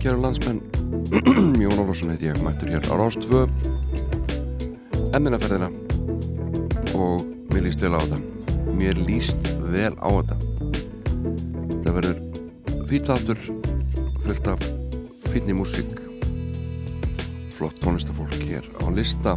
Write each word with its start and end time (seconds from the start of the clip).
kæru 0.00 0.20
landsmenn. 0.22 0.60
Jón 1.60 1.80
Ólafsson 1.82 2.08
heit 2.14 2.22
ég, 2.24 2.38
mættur 2.40 2.70
hér 2.72 2.86
á 2.88 2.94
Rástvö 2.96 3.42
Emminaferðina. 5.12 5.68
Og 6.96 7.26
mér 7.52 7.66
líst 7.66 7.84
vel 7.84 7.92
á 7.92 8.00
þetta. 8.00 8.20
Mér 8.78 9.00
líst 9.04 9.50
vel 9.68 9.92
á 10.00 10.08
þetta. 10.08 10.38
Það 11.84 11.98
verður 11.98 12.22
fýrþáttur 12.88 13.44
fullt 14.24 14.50
af 14.54 14.64
fínni 15.28 15.58
músík. 15.58 15.92
Flott 17.52 17.76
tónlistafólk 17.84 18.40
hér 18.40 18.64
á 18.80 18.88
lista. 18.88 19.36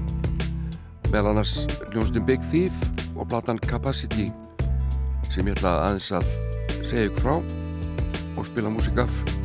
Meðal 1.11 1.33
annars 1.33 1.67
hljónstinn 1.91 2.23
Big 2.29 2.39
Thief 2.53 2.79
og 3.17 3.27
platan 3.27 3.59
Capacity 3.59 4.31
sem 5.27 5.43
ég 5.43 5.57
ætla 5.57 5.75
aðeins 5.89 6.13
að 6.15 6.27
segja 6.85 7.09
ykkur 7.11 7.23
frá 7.25 7.35
og 8.37 8.45
spila 8.47 8.71
músík 8.71 9.03
af 9.03 9.42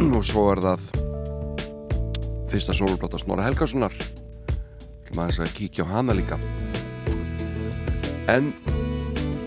og 0.16 0.24
svo 0.24 0.46
er 0.52 0.60
það 0.64 0.84
fyrsta 2.50 2.74
soloplata 2.76 3.18
Snorra 3.20 3.44
Helgarssonar 3.44 3.92
til 3.94 5.16
maður 5.18 5.44
að 5.44 5.52
kíkja 5.58 5.84
á 5.84 5.92
hana 5.92 6.16
líka. 6.16 6.38
En 8.30 8.52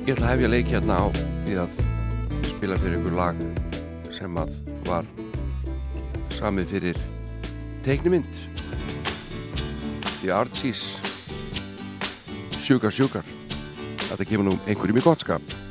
ég 0.05 0.13
ætla 0.13 0.27
að 0.27 0.33
hefja 0.33 0.51
leiki 0.51 0.75
hérna 0.75 0.99
á 0.99 1.05
því 1.45 1.57
að 1.63 1.79
spila 2.51 2.77
fyrir 2.81 2.99
ykkur 2.99 3.17
lag 3.17 3.41
sem 4.13 4.37
að 4.39 4.53
var 4.85 5.09
samið 6.33 6.75
fyrir 6.75 7.01
teiknumind 7.85 8.37
The 10.21 10.31
Archies 10.35 10.99
Sugar 12.61 12.93
Sugar 12.93 13.25
þetta 14.09 14.29
kemur 14.29 14.51
nú 14.51 14.57
einhverjum 14.67 15.01
í 15.01 15.05
gottskap 15.07 15.62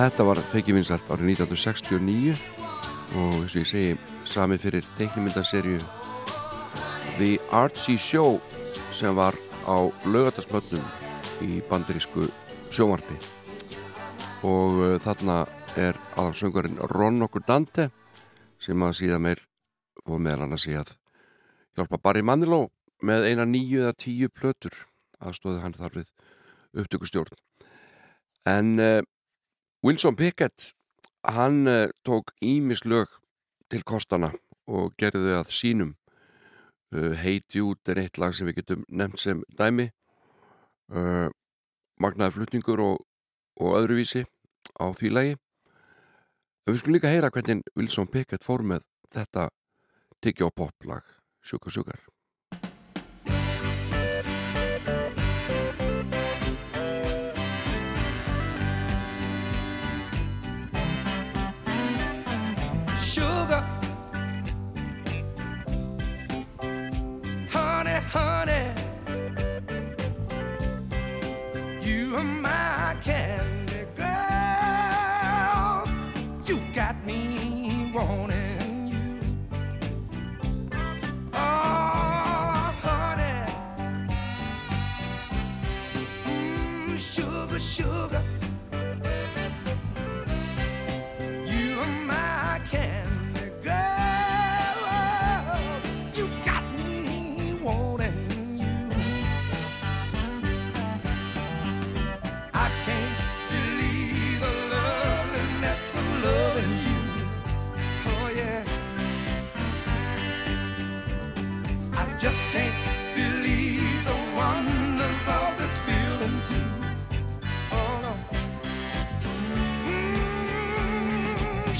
þetta 0.00 0.24
var 0.24 0.38
feikið 0.48 0.78
vinsalt 0.78 1.08
árið 1.12 1.34
1969 1.34 2.36
og 3.20 3.34
eins 3.42 3.52
og 3.52 3.58
ég 3.58 3.66
segi 3.68 3.90
sami 4.24 4.56
fyrir 4.60 4.86
teiknumyndaserju 4.96 5.76
The 7.18 7.34
Archie 7.52 8.00
Show 8.00 8.38
sem 8.96 9.12
var 9.18 9.36
á 9.68 9.76
lögatarsmöllum 10.08 10.86
í 11.44 11.60
bandirísku 11.68 12.30
sjómarfi 12.72 13.18
og 14.46 14.80
uh, 14.80 14.96
þarna 15.04 15.42
er 15.76 16.00
aðalsöngarinn 16.16 16.80
Ron 16.94 17.20
okkur 17.28 17.44
Dante 17.44 17.90
sem 18.62 18.80
að 18.80 18.96
síðan 19.02 19.26
meir 19.28 19.44
og 20.06 20.16
meðal 20.16 20.46
hann 20.46 20.56
að 20.56 20.64
sé 20.64 20.80
að 20.80 20.96
hjálpa 21.76 22.00
Barry 22.00 22.24
Manilow 22.24 22.70
með 23.04 23.28
eina 23.34 23.44
nýju 23.44 23.84
eða 23.84 24.00
tíu 24.00 24.32
plötur 24.32 24.86
aðstóði 25.20 25.60
hann 25.60 25.76
þar 25.76 26.00
við 26.00 26.12
upptökustjórn. 26.80 27.40
En 28.48 28.76
uh, 28.80 29.00
Wilson 29.82 30.14
Pickett 30.14 30.74
hann 31.22 31.66
uh, 31.66 31.88
tók 32.02 32.34
ímislög 32.40 33.08
til 33.72 33.80
kostana 33.82 34.28
og 34.68 34.92
gerði 35.00 35.32
það 35.32 35.54
sínum. 35.56 35.94
Uh, 36.92 37.14
heiti 37.16 37.62
út 37.64 37.88
er 37.88 38.02
eitt 38.02 38.20
lag 38.20 38.36
sem 38.36 38.48
við 38.50 38.60
getum 38.60 38.84
nefnt 38.88 39.22
sem 39.22 39.40
dæmi. 39.56 39.88
Uh, 40.92 41.32
magnaði 41.96 42.36
flutningur 42.36 42.84
og, 42.84 43.00
og 43.56 43.78
öðruvísi 43.80 44.26
á 44.76 44.92
því 44.92 45.14
lagi. 45.16 45.34
Við 46.68 46.82
skulum 46.82 46.98
líka 46.98 47.14
heyra 47.14 47.32
hvernig 47.32 47.64
Wilson 47.72 48.12
Pickett 48.12 48.44
fór 48.44 48.60
með 48.60 48.84
þetta 49.08 49.48
tyggja 50.20 50.52
og 50.52 50.58
poplag 50.60 51.08
Sugar 51.40 51.72
Sugar 51.72 52.09
honey. 68.12 68.79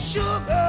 Já, 0.09 0.60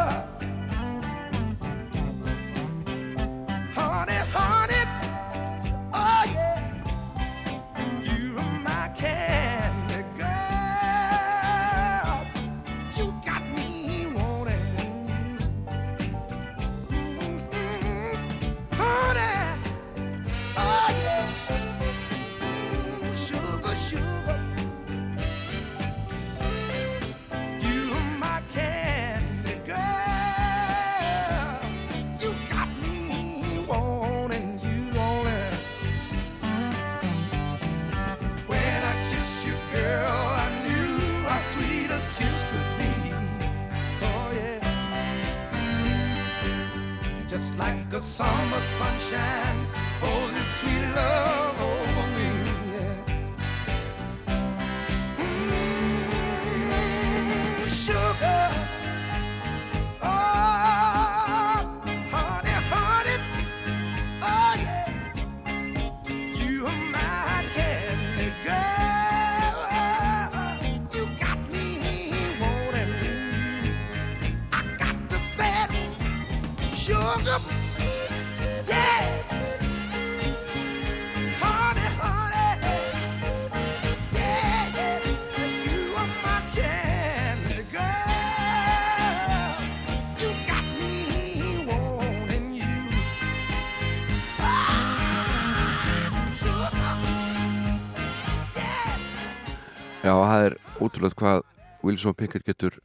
útrúlega 101.01 101.17
hvað 101.17 101.41
Wilson 101.81 102.13
Pickett 102.13 102.45
getur 102.45 102.75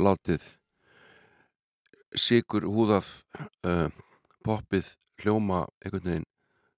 látið 0.00 0.44
sigur 2.16 2.64
húðað 2.64 3.08
uh, 3.68 3.90
poppið 4.44 4.94
hljóma 5.20 5.66
einhvern 5.84 6.06
veginn 6.06 6.24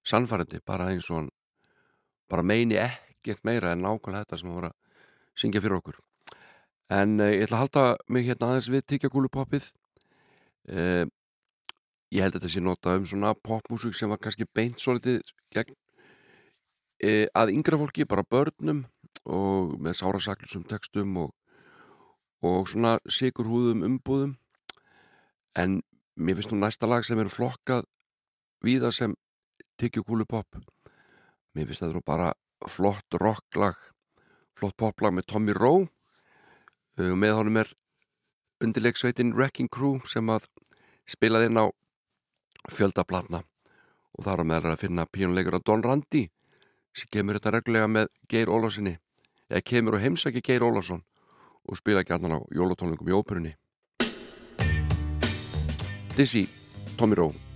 sannfærandi 0.03 0.59
bara 0.67 0.89
eins 0.91 1.07
og 1.09 1.15
hann 1.21 1.29
bara 2.29 2.43
meini 2.43 2.75
ekkert 2.75 3.45
meira 3.47 3.71
en 3.71 3.85
nákvæmlega 3.85 4.25
þetta 4.25 4.41
sem 4.41 4.49
hann 4.49 4.57
voru 4.57 4.71
að 4.73 4.75
syngja 5.39 5.61
fyrir 5.63 5.77
okkur. 5.79 6.01
En 6.91 7.15
uh, 7.21 7.31
ég 7.31 7.47
ætla 7.47 7.61
að 7.61 7.63
halda 7.63 7.85
mig 8.09 8.27
hérna 8.27 8.51
aðeins 8.51 8.71
við 8.73 8.85
tíkjagúlu 8.91 9.31
poppið 9.31 9.71
uh, 10.75 11.05
ég 12.11 12.25
held 12.25 12.35
að 12.35 12.41
þetta 12.41 12.55
sé 12.57 12.65
nota 12.65 12.97
um 12.99 13.07
svona 13.07 13.31
popmusik 13.39 13.95
sem 13.95 14.11
var 14.11 14.19
kannski 14.19 14.49
beint 14.51 14.83
svolítið 14.83 15.23
gegn 15.55 15.79
að 17.31 17.53
yngra 17.53 17.77
fólki, 17.79 18.03
bara 18.03 18.25
börnum 18.27 18.81
og 19.29 19.77
með 19.81 19.99
sárasaklusum 20.01 20.65
textum 20.69 21.15
og, 21.21 21.31
og 22.45 22.67
svona 22.71 22.97
sigurhúðum 23.05 23.85
umbúðum. 23.87 24.35
En 25.57 25.79
mér 26.19 26.39
finnst 26.39 26.53
nú 26.53 26.59
næsta 26.59 26.89
lag 26.89 27.05
sem 27.05 27.19
er 27.21 27.31
flokkað 27.31 27.87
viða 28.65 28.91
sem 28.95 29.15
Tyggjókúlu 29.79 30.25
pop. 30.27 30.59
Mér 31.55 31.69
finnst 31.69 31.85
það 31.85 31.95
nú 31.95 32.03
bara 32.05 32.33
flott 32.67 33.15
rocklag 33.15 33.77
flott 34.59 34.75
poplag 34.77 35.15
með 35.15 35.29
Tommy 35.31 35.55
Rowe. 35.55 35.87
Uh, 36.99 37.15
með 37.15 37.37
honum 37.37 37.61
er 37.61 37.71
undirleiksveitin 38.63 39.31
Wrecking 39.37 39.71
Crew 39.71 40.01
sem 40.09 40.27
að 40.31 40.49
spilaði 41.07 41.47
inn 41.49 41.61
á 41.63 41.65
fjöldaplatna 42.69 43.45
og 44.17 44.25
þar 44.25 44.43
á 44.43 44.49
meðal 44.51 44.73
að 44.73 44.81
finna 44.83 45.07
pínulegur 45.07 45.55
á 45.55 45.63
Don 45.63 45.83
Randi 45.85 46.25
sem 46.91 47.07
kemur 47.13 47.37
þetta 47.37 47.53
reglulega 47.55 47.87
með 47.87 48.09
Geir 48.27 48.51
Ólásinni 48.51 48.97
eða 49.49 49.65
kemur 49.65 49.97
og 49.97 50.01
heimsækja 50.05 50.45
Geir 50.45 50.61
Ólásson 50.61 51.03
og 51.65 51.77
spila 51.77 52.03
gætnan 52.03 52.37
á 52.37 52.39
jólatónlingum 52.53 53.09
í 53.09 53.17
óperunni. 53.17 53.53
Dizzy, 56.17 56.47
Tommy 56.97 57.15
Rowe 57.15 57.48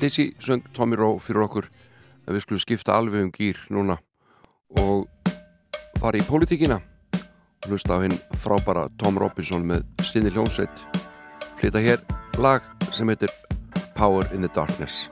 Dizzy 0.00 0.34
söng 0.38 0.64
Tommy 0.74 0.96
Rowe 0.98 1.20
fyrir 1.22 1.46
okkur 1.46 1.68
að 2.26 2.36
við 2.36 2.44
skulum 2.44 2.62
skipta 2.62 2.96
alveg 2.98 3.26
um 3.26 3.32
gýr 3.34 3.60
núna 3.72 3.98
og 4.80 5.06
fara 6.00 6.20
í 6.20 6.26
pólitíkina 6.28 6.80
og 6.82 7.68
hlusta 7.70 7.96
á 7.96 8.04
hinn 8.04 8.16
frábara 8.40 8.88
Tom 9.00 9.18
Robinson 9.20 9.64
með 9.66 9.86
sinni 10.04 10.32
hljómsveit. 10.34 10.86
Flytta 11.60 11.82
hér 11.84 12.02
lag 12.42 12.66
sem 12.92 13.08
heitir 13.08 13.32
Power 13.94 14.26
in 14.34 14.42
the 14.42 14.50
Darkness 14.52 15.06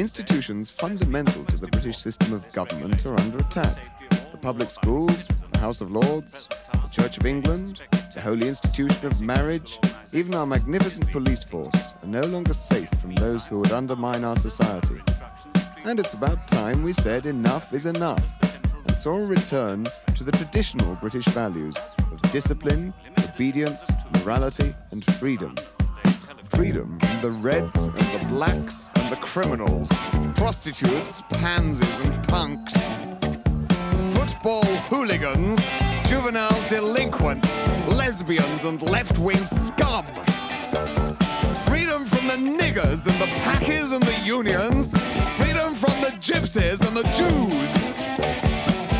institutions 0.00 0.70
fundamental 0.70 1.44
to 1.46 1.56
the 1.56 1.66
British 1.66 1.98
system 1.98 2.32
of 2.32 2.50
government 2.52 3.04
are 3.06 3.20
under 3.20 3.38
attack. 3.38 3.76
The 4.32 4.38
public 4.38 4.70
schools, 4.70 5.28
the 5.52 5.58
House 5.58 5.80
of 5.80 5.90
Lords, 5.90 6.48
the 6.72 6.88
Church 6.90 7.18
of 7.18 7.26
England, 7.26 7.82
the 8.14 8.20
holy 8.20 8.48
institution 8.48 9.06
of 9.06 9.20
marriage, 9.20 9.78
even 10.12 10.34
our 10.34 10.46
magnificent 10.46 11.10
police 11.10 11.44
force 11.44 11.94
are 12.02 12.08
no 12.08 12.20
longer 12.20 12.54
safe 12.54 12.88
from 13.00 13.14
those 13.16 13.46
who 13.46 13.58
would 13.58 13.72
undermine 13.72 14.24
our 14.24 14.36
society. 14.36 15.00
And 15.84 15.98
it's 15.98 16.14
about 16.14 16.48
time 16.48 16.82
we 16.82 16.92
said 16.92 17.26
enough 17.26 17.74
is 17.74 17.86
enough 17.86 18.24
and 18.86 18.96
saw 18.96 19.16
a 19.16 19.26
return 19.26 19.84
to 20.14 20.24
the 20.24 20.32
traditional 20.32 20.94
British 20.96 21.26
values 21.26 21.76
of 22.12 22.22
discipline, 22.32 22.94
obedience, 23.28 23.90
morality, 24.18 24.74
and 24.92 25.04
freedom. 25.16 25.54
Freedom 26.60 26.98
from 27.00 27.20
the 27.22 27.30
Reds 27.30 27.86
and 27.86 28.20
the 28.20 28.26
Blacks 28.28 28.90
and 28.96 29.10
the 29.10 29.16
criminals, 29.16 29.88
prostitutes, 30.36 31.22
pansies, 31.30 32.00
and 32.00 32.28
punks, 32.28 32.74
football 34.14 34.66
hooligans, 34.90 35.58
juvenile 36.06 36.62
delinquents, 36.68 37.48
lesbians, 37.88 38.64
and 38.64 38.82
left 38.82 39.18
wing 39.18 39.42
scum. 39.46 40.04
Freedom 41.60 42.04
from 42.04 42.28
the 42.28 42.36
niggers 42.36 43.06
and 43.06 43.18
the 43.18 43.30
packers 43.40 43.92
and 43.92 44.02
the 44.02 44.20
unions, 44.26 44.90
freedom 45.38 45.74
from 45.74 45.98
the 46.02 46.12
gypsies 46.20 46.86
and 46.86 46.94
the 46.94 47.04
Jews, 47.04 47.72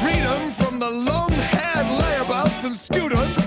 freedom 0.00 0.50
from 0.50 0.78
the 0.78 0.88
long 0.88 1.32
haired 1.32 1.88
layabouts 1.88 2.64
and 2.64 2.72
students. 2.72 3.39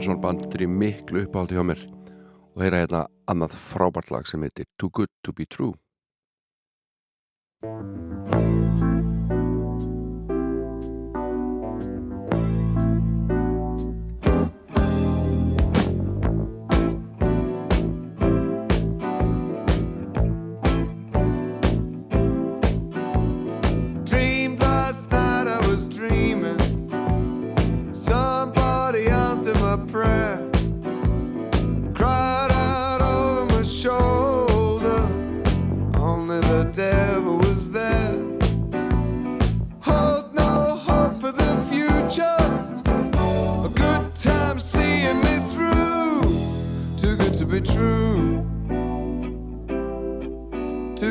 Robinson 0.00 0.20
band 0.20 0.54
er 0.54 0.66
miklu 0.66 1.20
uppáhaldi 1.26 1.54
hjá 1.54 1.62
mér. 1.62 1.80
Og 2.56 2.62
heyra 2.64 2.78
hérna 2.80 3.02
annað 3.28 3.52
frábært 3.52 4.08
lag 4.08 4.24
sem 4.24 4.40
heitir 4.40 4.64
Too 4.80 4.88
Good 4.88 5.12
To 5.20 5.32
Be 5.36 5.44
True 5.44 5.76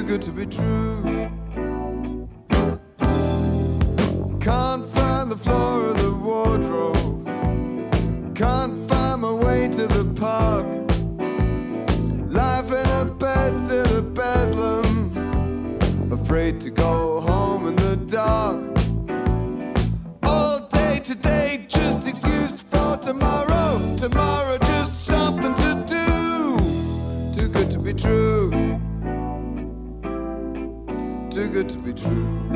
good 0.10 0.24
to 0.24 0.32
be 0.32 0.46
true. 0.48 1.04
Can't 4.42 4.86
find 4.96 5.30
the 5.30 5.38
floor 5.38 5.92
of 5.92 5.98
the 6.02 6.12
wardrobe. 6.12 7.28
Can't 8.36 8.90
find 8.90 9.22
my 9.22 9.32
way 9.32 9.68
to 9.68 9.86
the 9.86 10.06
park. 10.16 10.66
Life 12.32 12.72
in 12.72 12.90
a 13.02 13.06
bed's 13.06 13.72
in 13.72 13.98
a 13.98 14.02
bedlam. 14.02 14.98
Afraid 16.12 16.60
to 16.62 16.72
go 16.72 17.09
be 31.93 32.02
true. 32.02 32.49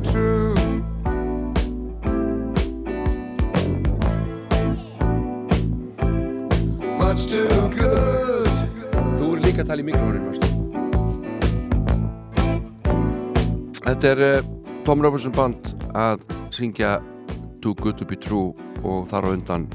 Too 0.00 0.54
good. 7.76 8.46
To 9.66 9.82
be 9.82 9.92
true. 9.92 10.36
Þetta 13.86 14.08
er 14.10 14.20
uh, 14.20 14.42
Tom 14.84 15.00
Robertson 15.04 15.32
band 15.32 15.70
að 15.94 16.24
syngja 16.54 16.96
Too 17.62 17.74
Good 17.78 18.00
To 18.00 18.04
Be 18.08 18.18
True 18.18 18.52
og 18.82 19.06
þar 19.10 19.30
á 19.30 19.34
undan 19.36 19.68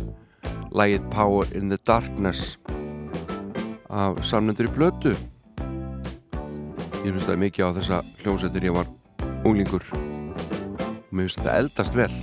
lægið 0.76 1.10
Power 1.16 1.48
in 1.56 1.72
the 1.72 1.80
Darkness 1.88 2.60
af 3.90 4.20
samnendur 4.24 4.68
í 4.70 4.76
blötu 4.76 5.16
ég 7.02 7.10
finnst 7.10 7.28
það 7.32 7.44
mikið 7.48 7.66
á 7.66 7.70
þessa 7.80 8.04
hljómsættir 8.22 8.70
ég 8.70 8.78
var 8.78 8.92
unglingur 9.48 10.11
mér 11.12 11.28
finnst 11.28 11.40
þetta 11.42 11.58
eldast 11.60 11.98
vel. 11.98 12.16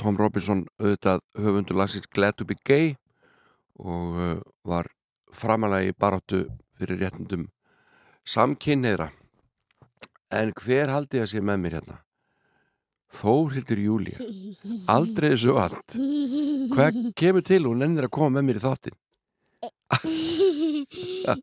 Tom 0.00 0.18
Robinson 0.20 0.64
auðvitað 0.78 1.22
höfundur 1.42 1.80
lagsins 1.80 2.06
Glad 2.14 2.36
To 2.38 2.46
Be 2.46 2.54
Gay 2.62 2.94
og 3.82 4.16
uh, 4.16 4.38
var 4.62 4.86
framalega 5.34 5.90
í 5.90 5.96
baráttu 5.98 6.44
fyrir 6.78 7.00
réttundum 7.02 7.48
samkynneira 8.26 9.10
En 10.34 10.50
hver 10.58 10.90
haldi 10.90 11.20
að 11.22 11.28
sé 11.30 11.40
með 11.40 11.60
mér 11.62 11.74
hérna? 11.78 11.96
Þórhildur 13.16 13.78
Júlía. 13.78 14.18
Aldrei 14.90 15.28
þessu 15.36 15.54
allt 15.60 15.94
Hvað 16.72 16.98
kemur 17.16 17.44
til? 17.46 17.62
Og 17.70 17.76
nennir 17.78 18.08
að 18.08 18.14
koma 18.18 18.30
með 18.36 18.48
mér 18.48 18.58
í 18.58 18.64
þáttin? 18.64 18.96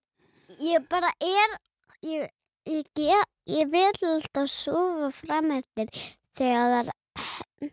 Ég 0.73 0.87
bara 0.91 1.11
er 1.23 1.55
Ég, 2.03 2.27
ég, 2.69 2.85
ég, 2.99 3.25
ég 3.49 3.71
vil 3.71 4.07
alltaf 4.09 4.49
sofa 4.51 5.09
fram 5.15 5.51
eftir 5.57 5.89
þegar, 6.37 6.91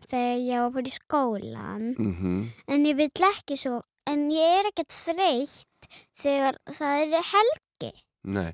þegar 0.09 0.43
ég 0.47 0.75
vera 0.75 0.91
í 0.91 0.95
skólan 0.95 1.87
mm 1.95 2.13
-hmm. 2.19 2.43
en 2.67 2.85
ég 2.85 2.99
vil 2.99 3.09
ekki 3.31 3.57
svo 3.57 3.81
en 4.09 4.29
ég 4.31 4.59
er 4.59 4.69
ekkert 4.71 4.93
þreytt 4.93 5.89
þegar 6.21 6.57
það 6.65 7.01
er 7.01 7.25
helgi. 7.33 7.91
Nei, 8.23 8.53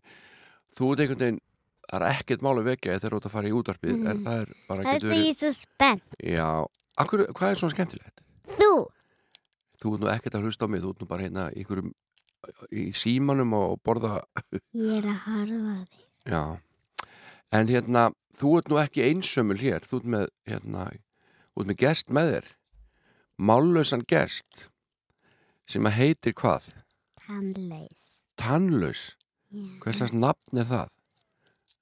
þú 0.76 0.94
ert 0.94 1.04
einhvern 1.04 1.20
veginn 1.20 1.42
það 1.88 2.02
er 2.02 2.08
ekkert 2.12 2.42
mál 2.44 2.58
að 2.58 2.70
vekja 2.72 3.00
þegar 3.00 3.12
þú 3.12 3.18
ert 3.18 3.30
að 3.30 3.36
fara 3.36 3.48
í 3.48 3.56
útvarpið 3.56 3.96
mm. 3.96 4.08
en 4.08 4.24
það 4.26 4.42
er 4.42 4.50
bara 4.68 4.84
Það 4.84 4.96
er 4.96 5.08
því 5.12 5.34
svo 5.34 5.52
spennt. 5.56 6.18
Já, 6.24 6.50
Akkur, 6.98 7.28
hvað 7.38 7.52
er 7.52 7.60
svona 7.62 7.76
skemmtilegt? 7.76 8.24
Þú. 8.58 8.72
Þú 9.78 9.94
ert 9.94 10.02
nú 10.02 10.10
ekkert 10.10 10.36
að 10.36 10.48
hlusta 10.48 10.66
á 10.66 10.72
mig, 10.74 10.82
þú 10.82 10.92
ert 10.94 11.02
nú 11.02 11.08
bara 11.08 11.26
hérna 11.28 11.46
ykkurum, 11.54 11.94
í 12.74 12.90
símanum 12.98 13.54
og 13.54 13.80
borða 13.86 14.24
Ég 14.74 14.98
er 14.98 15.10
að 15.12 15.24
harfa 15.28 15.78
þig 15.86 16.07
Já, 16.28 16.60
en 17.56 17.70
hérna 17.72 18.10
þú 18.38 18.58
ert 18.60 18.72
nú 18.72 18.80
ekki 18.82 19.06
einsömmul 19.08 19.60
hér 19.62 19.86
þú 19.88 20.02
ert 20.02 20.10
með, 20.14 20.26
hérna, 20.50 20.88
ert 21.56 21.70
með 21.70 21.80
gest 21.84 22.12
með 22.12 22.34
þér. 22.34 22.50
Mállausan 23.38 24.04
gest 24.10 24.68
sem 25.70 25.88
að 25.88 25.98
heitir 26.02 26.36
hvað? 26.38 26.68
Tannlaus. 27.22 28.06
Tannlaus? 28.40 29.06
Hvers 29.84 30.14
nafn 30.14 30.60
er 30.60 30.68
það? 30.68 30.94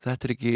Þetta 0.05 0.27
er 0.27 0.33
ekki 0.35 0.55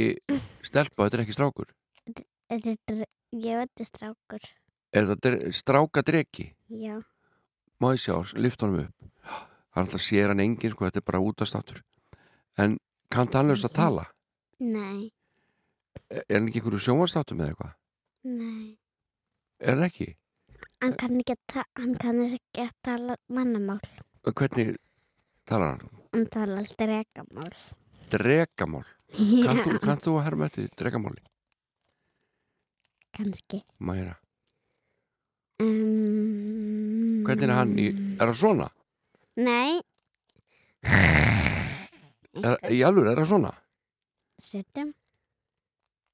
stelpa, 0.67 1.07
þetta 1.07 1.17
er 1.17 1.23
ekki 1.23 1.35
strákur. 1.37 1.71
Þetta 2.05 2.73
er, 2.93 3.05
ég 3.33 3.61
veit 3.61 3.71
þetta 3.71 3.85
er 3.85 3.89
strákur. 3.89 4.49
Er 4.93 5.07
þetta 5.09 5.53
strákadreki? 5.57 6.51
Já. 6.69 6.99
Má 7.81 7.93
ég 7.95 8.03
sjá, 8.03 8.19
lift 8.37 8.61
honum 8.61 8.83
upp. 8.85 9.09
Það 9.23 9.79
er 9.79 9.85
alltaf 9.85 10.03
sér 10.03 10.33
hann 10.33 10.43
engin, 10.43 10.73
sko, 10.73 10.85
þetta 10.85 11.01
er 11.01 11.07
bara 11.07 11.21
útastáttur 11.23 11.81
En 12.59 12.77
kann 13.09 13.27
tannlaus 13.31 13.65
að 13.65 13.73
tala? 13.79 14.05
Nei, 14.59 15.09
Er 16.09 16.23
er 16.27 16.39
hann 16.39 16.47
ekki 16.49 16.59
einhverju 16.61 16.79
sjónvarstáttum 16.85 17.39
eða 17.41 17.51
eitthvað? 17.53 17.73
nei. 18.23 18.77
Er 19.59 19.75
hann 19.75 19.83
ekki? 19.87 20.07
Hann 20.81 20.95
kann 20.99 21.19
ekki 21.19 21.35
að, 21.35 21.65
hann 21.79 21.95
tala 22.85 23.17
mannamál. 23.27 23.81
Hvernig 24.23 24.77
talar 25.49 25.75
hann? 25.75 25.99
Hann 26.13 26.25
tala 26.33 26.61
rekamál. 26.89 27.53
Dregamál. 28.09 28.87
Kann 29.45 29.59
þú, 29.65 29.75
kann 29.81 30.01
þú 30.01 30.15
að 30.19 30.23
herma 30.27 30.45
eftir 30.49 30.69
dregamáli? 30.77 31.21
Kannski. 33.17 33.59
Mæra. 33.81 34.15
Um, 35.59 37.23
Hvernig 37.27 37.49
er 37.49 37.53
hann 37.57 37.73
í, 37.81 37.87
er 38.17 38.29
hann 38.29 38.37
svona? 38.37 38.69
Nei. 39.39 39.81
Er, 40.85 41.17
í 42.37 42.81
alveg 42.85 43.11
er 43.11 43.21
hann 43.21 43.29
svona? 43.29 43.53
Setjum. 44.39 44.93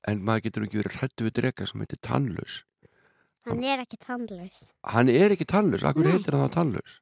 En 0.06 0.22
maður 0.26 0.46
getur 0.48 0.66
ekki 0.68 0.80
verið 0.82 1.00
hrættu 1.00 1.26
við 1.26 1.36
drega 1.40 1.68
sem 1.68 1.82
heitir 1.82 2.00
tannlaus. 2.06 2.60
Hann 3.46 3.64
er 3.66 3.82
ekki 3.84 3.98
tannlaus. 4.02 4.62
Hann 4.94 5.10
er 5.10 5.34
ekki 5.36 5.48
tannlaus, 5.50 5.86
akkur 5.86 6.06
Nei. 6.06 6.14
heitir 6.16 6.38
hann 6.38 6.50
þá 6.50 6.56
tannlaus? 6.60 7.00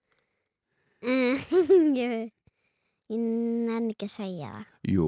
ég, 1.04 2.32
ég 3.12 3.20
nenni 3.20 3.94
ekki 3.94 4.08
að 4.08 4.14
segja 4.16 4.50
það. 4.52 4.66
Jú, 4.94 5.08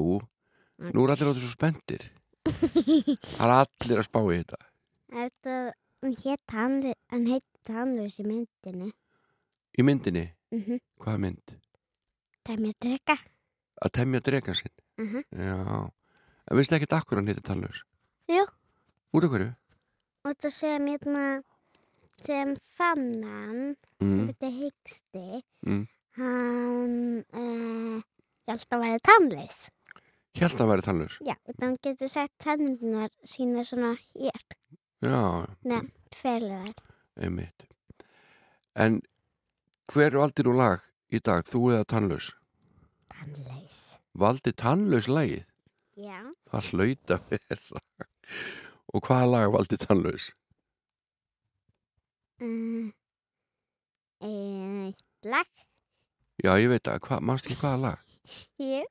nú 0.92 1.06
er 1.06 1.16
allir 1.16 1.32
á 1.32 1.36
þessu 1.36 1.52
spendir. 1.56 2.08
Það 2.46 3.46
er 3.48 3.54
allir 3.56 4.02
að 4.02 4.08
spá 4.08 4.20
í 4.22 4.38
þetta. 4.38 4.60
Þetta, 5.16 5.56
hann 6.62 7.28
heit 7.32 7.48
tannlaus, 7.66 8.20
í 8.20 8.26
myndinni. 8.28 8.92
Í 9.76 9.84
myndinni, 9.88 10.26
Mm 10.56 10.62
-hmm. 10.64 10.80
hvaða 11.02 11.20
mynd? 11.20 11.56
Það 12.46 12.54
er 12.54 12.62
mér 12.62 12.76
drega. 12.80 13.16
Að 13.84 13.92
temja 13.92 14.20
dregan 14.24 14.56
sinn. 14.56 14.72
Mhm. 14.98 15.24
Já, 15.36 15.92
en 16.48 16.58
veistu 16.58 16.76
ekki 16.78 16.88
akkur 16.96 17.18
hann 17.20 17.28
heitir 17.28 17.44
tannlaus? 17.44 17.84
Jú. 18.32 18.46
Út 19.14 19.24
af 19.24 19.30
hverju? 19.32 19.56
Og 20.26 20.36
það 20.42 20.52
sem 20.52 20.86
hérna, 20.88 21.44
sem 22.22 22.56
fann 22.78 23.24
hann, 23.24 23.76
Mm, 24.02 24.28
þetta 24.28 24.50
hyggsti, 24.52 25.42
mm. 25.66 25.84
hann, 26.18 27.24
uh, 27.34 28.02
ég 28.48 28.52
held 28.52 28.66
að 28.76 28.82
væri 28.84 29.00
tannlaus. 29.08 29.60
Hjælt 30.36 30.60
að 30.60 30.68
væri 30.72 30.84
tannlaus. 30.84 31.20
Já, 31.24 31.36
hann 31.62 31.78
getur 31.82 32.10
sett 32.12 32.32
tennirnar 32.44 33.10
sína 33.24 33.64
svona 33.64 33.94
hér, 33.96 34.42
Já, 35.02 35.48
nefnt 35.64 36.16
feliðar. 36.16 36.74
einmitt. 37.18 37.64
En 38.76 39.02
hver 39.94 40.12
valdi 40.20 40.44
nú 40.44 40.56
lag 40.58 40.82
í 41.12 41.20
dag, 41.24 41.46
þú 41.46 41.72
eða 41.72 41.86
tannlaus? 41.86 42.34
Tannlaus. 43.16 43.78
Valdi 44.20 44.52
tannlaus 44.56 45.08
lagið? 45.12 45.46
Já. 46.00 46.20
Það 46.52 46.70
hlaut 46.72 47.14
að 47.16 47.30
vera. 47.32 47.82
Og 48.96 49.04
hvaða 49.08 49.30
lag 49.32 49.54
valdi 49.56 49.78
tannlaus? 49.80 50.30
Uh, 52.44 52.92
eitt 54.26 55.04
lag. 55.32 55.48
Já, 56.44 56.52
ég 56.60 56.68
veit 56.72 56.84
það. 56.84 57.00
Hva, 57.08 57.20
Manst 57.24 57.48
ekki 57.48 57.60
hvaða 57.62 57.82
lag? 57.86 58.04
Jú. 58.60 58.84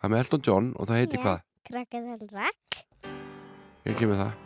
Það 0.00 0.08
er 0.08 0.12
með 0.12 0.22
Elton 0.24 0.44
John 0.48 0.70
og 0.76 0.88
það 0.90 1.00
heitir 1.00 1.20
Já. 1.20 1.24
hvað? 1.24 1.44
Krakkaðar 1.64 2.24
lag. 2.36 2.80
Ég 3.88 3.98
kemur 4.00 4.20
það. 4.20 4.40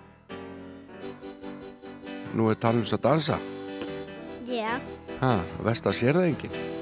Nú 2.38 2.50
er 2.52 2.58
tannlaus 2.62 2.94
að 2.94 3.04
dansa. 3.08 3.38
Já. 4.48 4.78
Ha, 5.18 5.32
vest 5.66 5.88
að 5.90 5.98
sér 5.98 6.18
það 6.20 6.28
enginn. 6.30 6.77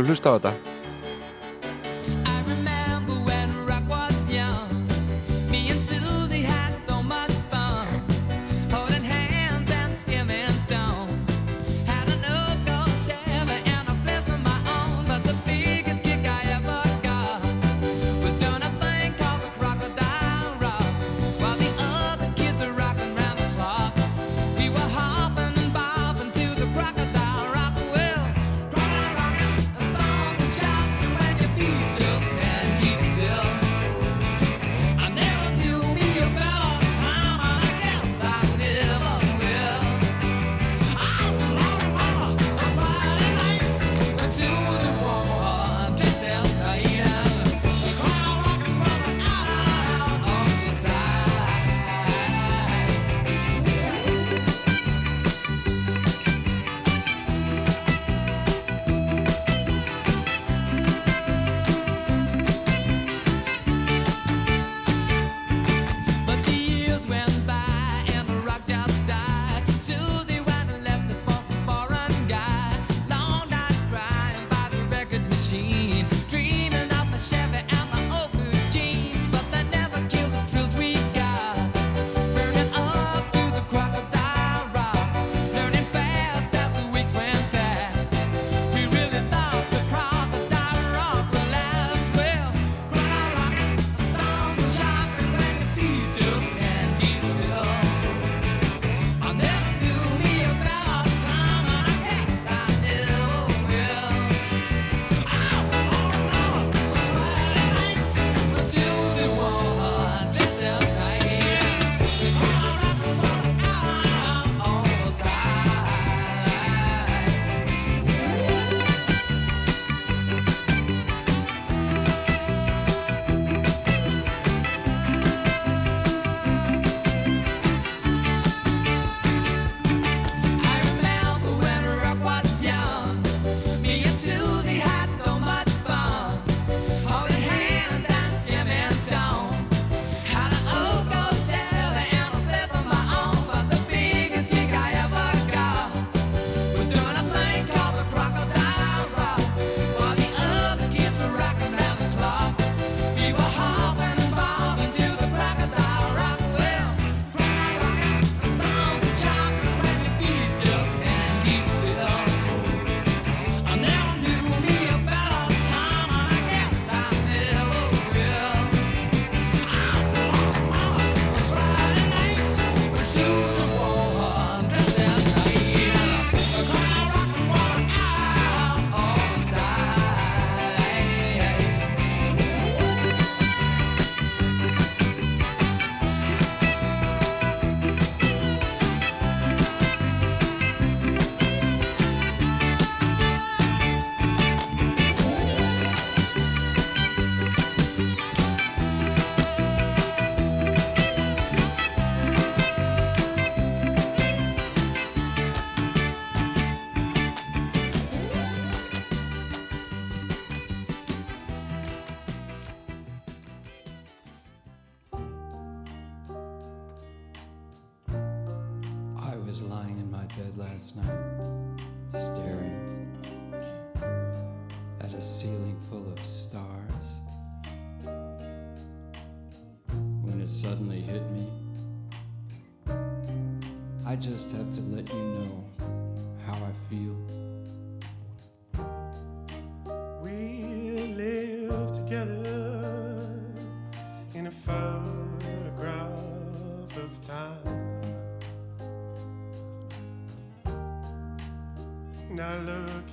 Þú 0.00 0.06
hlusta 0.08 0.30
á 0.32 0.34
þetta. 0.40 0.80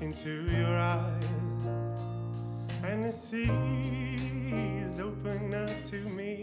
into 0.07 0.49
your 0.55 0.73
eyes, 0.73 1.65
and 2.81 3.03
the 3.03 3.11
seas 3.11 3.41
open 5.01 5.53
up 5.53 5.69
to 5.83 5.97
me. 6.15 6.41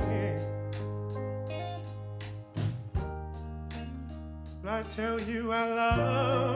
But 4.62 4.70
I 4.70 4.82
tell 4.94 5.18
you, 5.18 5.50
I 5.50 5.64
love. 5.72 6.53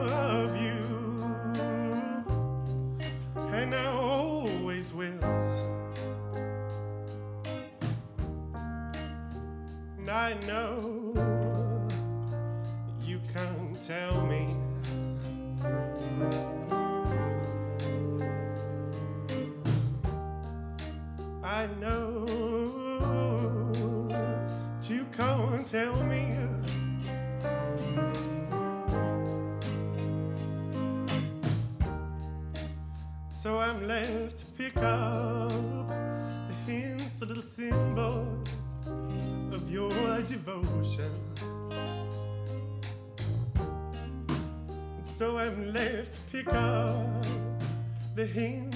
hand. 48.29 48.68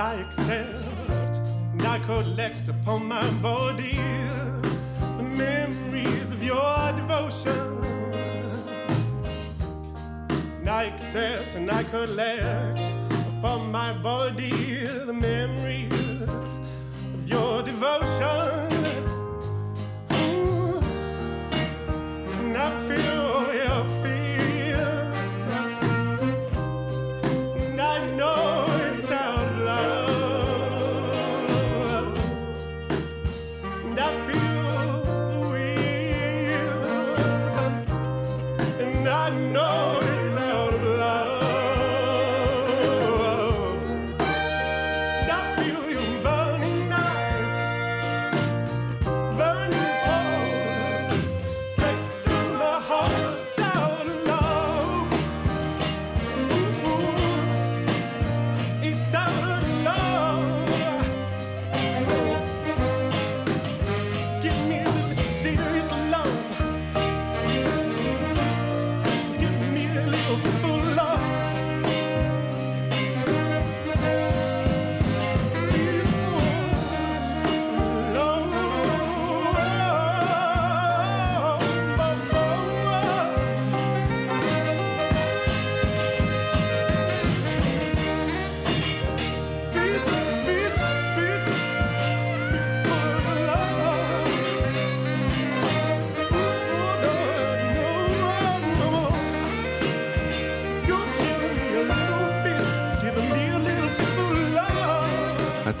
I 0.00 0.14
accept 0.14 1.36
and 1.72 1.82
I 1.82 1.98
collect 2.06 2.68
upon 2.68 3.04
my 3.06 3.30
body 3.42 3.98
the 5.18 5.22
memories 5.22 6.32
of 6.32 6.42
your 6.42 6.92
devotion. 6.96 7.84
And 10.58 10.68
I 10.70 10.84
accept 10.84 11.54
and 11.54 11.70
I 11.70 11.82
collect 11.84 12.80
upon 13.36 13.70
my 13.70 13.92
body 13.92 14.86
the 14.86 15.12
memories. 15.12 15.79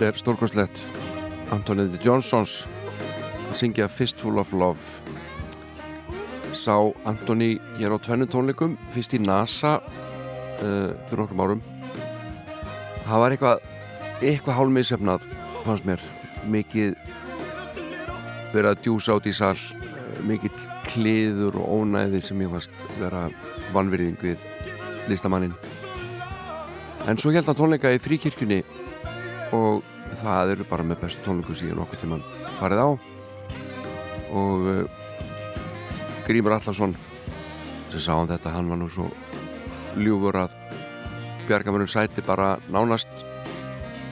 Þetta 0.00 0.14
er 0.14 0.20
stórkvæmslegt 0.22 0.78
Antoniði 1.52 1.98
Jónsons 2.00 2.62
að 3.50 3.58
syngja 3.60 3.84
Fistful 3.92 4.40
of 4.40 4.54
Love. 4.56 4.80
Sá 6.56 6.72
Antoni 7.04 7.58
hér 7.76 7.92
á 7.92 8.00
tvennutónleikum 8.00 8.78
fyrst 8.94 9.12
í 9.12 9.20
NASA 9.20 9.74
uh, 9.84 10.96
fyrir 11.04 11.24
okkur 11.26 11.44
árum. 11.44 11.60
Það 13.04 13.22
var 13.26 13.36
eitthvað 13.36 13.68
eitthvað 14.24 14.58
hálmið 14.62 14.88
sefnað 14.88 15.30
fannst 15.68 15.92
mér. 15.92 16.08
Mikið 16.48 16.96
verið 18.56 18.72
að 18.72 18.82
djúsa 18.88 19.20
át 19.20 19.28
í 19.28 19.36
sall 19.36 19.60
eh, 19.84 20.26
mikið 20.32 20.68
kliður 20.88 21.60
og 21.60 21.74
ónæði 21.76 22.24
sem 22.24 22.40
ég 22.40 22.56
fannst 22.56 22.86
vera 22.96 23.26
vanverðing 23.76 24.16
við 24.24 24.48
listamannin 25.12 25.52
en 27.04 27.20
svo 27.20 27.36
held 27.36 27.52
hann 27.52 27.60
tónleika 27.60 27.92
í 27.92 28.00
fríkirkjunni 28.00 28.64
og 29.56 29.82
það 30.20 30.54
eru 30.54 30.66
bara 30.70 30.86
með 30.86 31.02
bestu 31.04 31.24
tónleikum 31.26 31.58
síðan 31.58 31.82
okkur 31.84 32.02
tíman 32.02 32.24
farið 32.58 32.82
á. 32.84 32.88
Og 34.30 34.66
uh, 34.70 34.84
Grímur 36.26 36.54
Allarsson 36.54 36.94
sem 37.90 38.02
sá 38.02 38.12
hann 38.14 38.30
þetta, 38.30 38.54
hann 38.54 38.70
var 38.70 38.78
nú 38.78 38.86
svo 38.90 39.08
ljúfur 39.98 40.38
að 40.44 40.56
Bjargamörnum 41.48 41.90
sæti 41.90 42.22
bara 42.22 42.52
nánast 42.70 43.08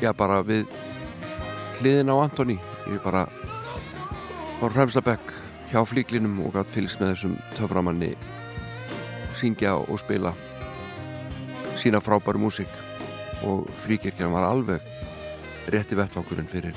já 0.03 0.11
bara 0.17 0.41
við 0.43 0.67
hliðin 1.79 2.11
á 2.11 2.17
Antoni 2.19 2.57
ég 2.91 2.99
bara 3.05 3.29
var 4.59 4.75
fremstabekk 4.75 5.31
hjá 5.71 5.85
flíklinum 5.87 6.41
og 6.43 6.57
gætt 6.57 6.73
fylgst 6.73 6.99
með 6.99 7.13
þessum 7.13 7.37
töframanni 7.55 8.11
syngja 9.39 9.77
og 9.79 10.01
spila 10.03 10.35
sína 11.79 12.03
frábæru 12.03 12.43
músik 12.43 12.73
og 13.47 13.69
fríkirkjan 13.85 14.35
var 14.35 14.49
alveg 14.49 14.83
rétti 15.73 15.97
vettvangurinn 15.99 16.49
fyrir 16.49 16.77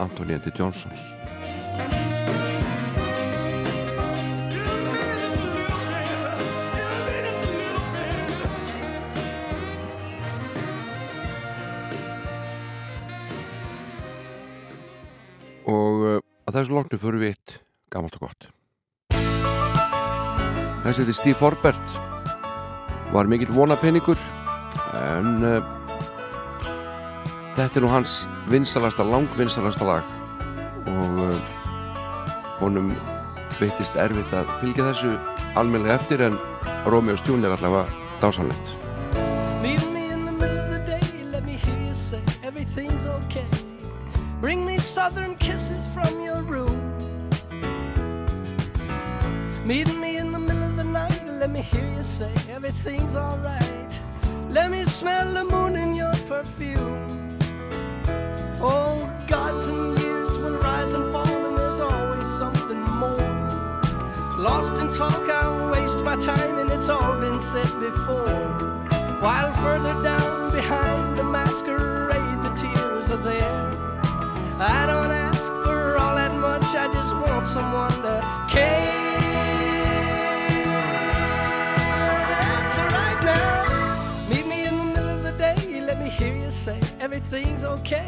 Antoni 0.00 0.36
Endi 0.36 0.52
Johnsons 0.56 1.04
og 15.66 16.02
uh, 16.02 16.18
að 16.46 16.60
þessu 16.60 16.76
loknu 16.76 17.00
fyrir 17.00 17.22
við 17.22 17.34
eitt 17.34 17.56
gammalt 17.92 18.18
og 18.18 18.28
gott. 18.28 18.48
Þessi 20.86 21.02
þetta 21.02 21.16
Steve 21.18 21.38
Forbert. 21.38 21.96
Var 23.14 23.28
mikill 23.30 23.52
vonapenningur 23.54 24.18
en 24.98 25.36
uh, 25.46 25.85
þetta 27.56 27.80
er 27.80 27.84
nú 27.86 27.92
hans 27.92 28.16
vinsalasta, 28.52 29.04
langvinsalasta 29.06 29.88
lag. 29.88 30.16
Og 30.86 31.20
uh, 31.24 31.36
honum 32.60 32.92
veittist 33.60 33.96
erfitt 34.00 34.34
að 34.36 34.50
fylgja 34.60 34.90
þessu 34.90 35.14
almennilega 35.56 35.96
eftir 36.00 36.26
en 36.28 36.36
Rómi 36.86 37.16
og 37.16 37.22
Stjún 37.22 37.46
er 37.46 37.56
allavega 37.56 37.88
dásanlegt 38.22 38.85
it's 66.86 66.92
all 66.92 67.18
been 67.18 67.40
said 67.40 67.68
before. 67.80 68.28
While 69.20 69.52
further 69.54 70.00
down 70.04 70.52
behind 70.52 71.18
the 71.18 71.24
masquerade, 71.24 72.38
the 72.44 72.54
tears 72.54 73.10
are 73.10 73.16
there. 73.16 73.72
I 74.60 74.86
don't 74.86 75.10
ask 75.10 75.46
for 75.64 75.96
all 75.98 76.14
that 76.14 76.32
much, 76.34 76.62
I 76.76 76.86
just 76.94 77.12
want 77.12 77.44
someone 77.44 77.90
to 77.90 78.22
care. 78.48 79.18
That's 81.90 82.78
alright 82.78 83.24
now. 83.24 84.28
Meet 84.30 84.46
me 84.46 84.66
in 84.66 84.78
the 84.78 84.84
middle 84.84 85.08
of 85.08 85.24
the 85.24 85.32
day, 85.32 85.80
let 85.80 86.00
me 86.00 86.08
hear 86.08 86.36
you 86.36 86.52
say 86.52 86.78
everything's 87.00 87.64
okay. 87.64 88.06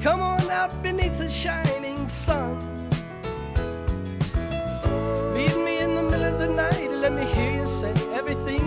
Come 0.00 0.20
on 0.20 0.48
out 0.48 0.80
beneath 0.80 1.18
the 1.18 1.28
shining 1.28 2.08
sun. 2.08 2.69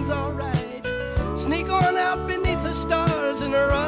Everything's 0.04 0.10
alright. 0.10 1.38
Sneak 1.38 1.70
on 1.70 1.95
out 1.97 2.28
beneath 2.28 2.62
the 2.64 2.74
stars 2.74 3.41
and 3.41 3.54
run. 3.54 3.82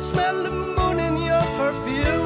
Smell 0.00 0.42
the 0.42 0.50
moon 0.50 0.98
in 0.98 1.16
your 1.18 1.42
perfume. 1.58 2.19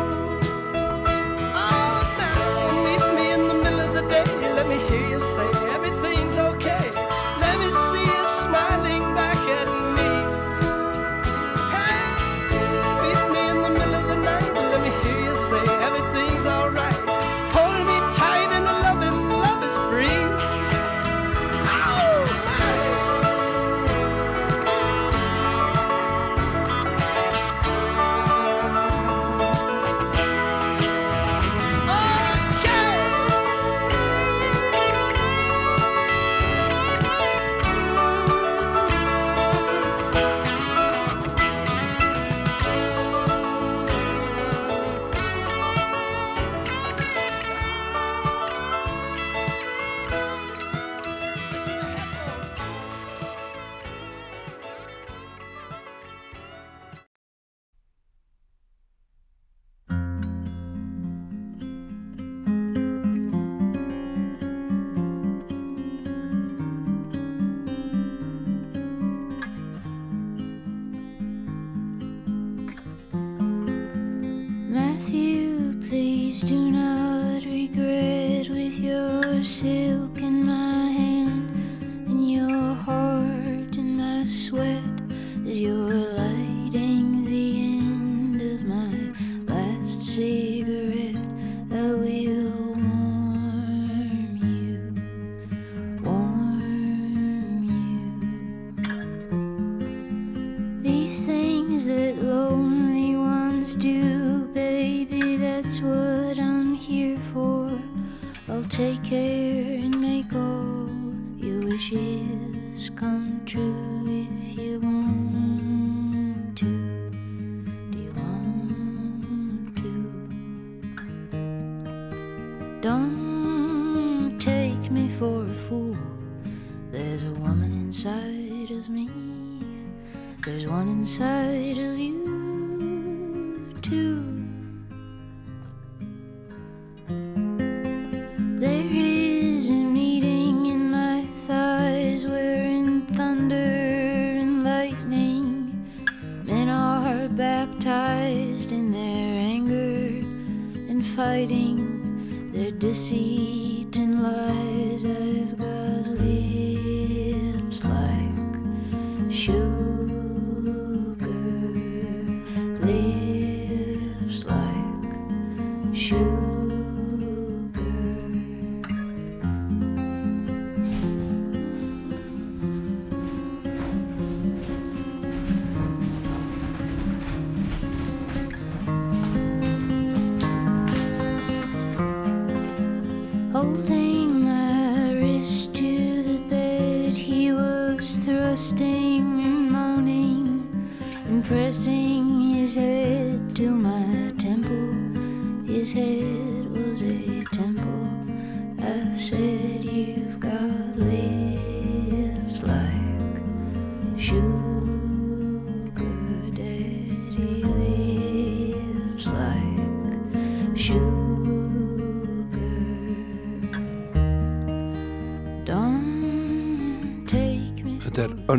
used 76.43 76.74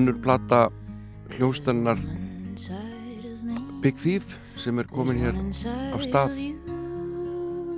önnur 0.06 0.22
plata 0.22 0.70
hljóstannar 1.30 1.98
Big 3.82 3.96
Thief 3.98 4.38
sem 4.56 4.78
er 4.80 4.86
komin 4.86 5.18
hér 5.18 5.34
á 5.66 5.98
stað. 5.98 6.36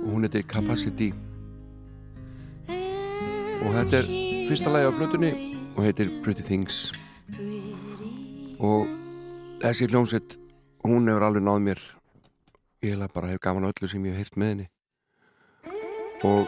Og 0.04 0.12
hún 0.12 0.26
heitir 0.26 0.44
Capacity. 0.44 1.08
Og 3.64 3.72
þetta 3.72 4.02
er 4.02 4.10
fyrsta 4.44 4.72
lagi 4.74 4.90
á 4.90 4.92
blötunni 4.92 5.30
og 5.72 5.86
heitir 5.86 6.10
Pretty 6.20 6.44
Things. 6.44 6.92
Og 8.60 8.84
þessi 9.64 9.88
hljómsveit 9.88 10.36
hún 10.84 11.08
hefur 11.08 11.30
alveg 11.30 11.46
náð 11.48 11.64
mér. 11.64 11.80
Ég 12.84 13.00
hef 13.00 13.14
bara 13.14 13.32
hef 13.32 13.40
gaman 13.40 13.70
öllu 13.70 13.88
sem 13.88 14.04
ég 14.04 14.12
hef 14.12 14.28
heyrt 14.28 14.36
með 14.36 14.52
henni. 14.52 14.68
Og 16.28 16.44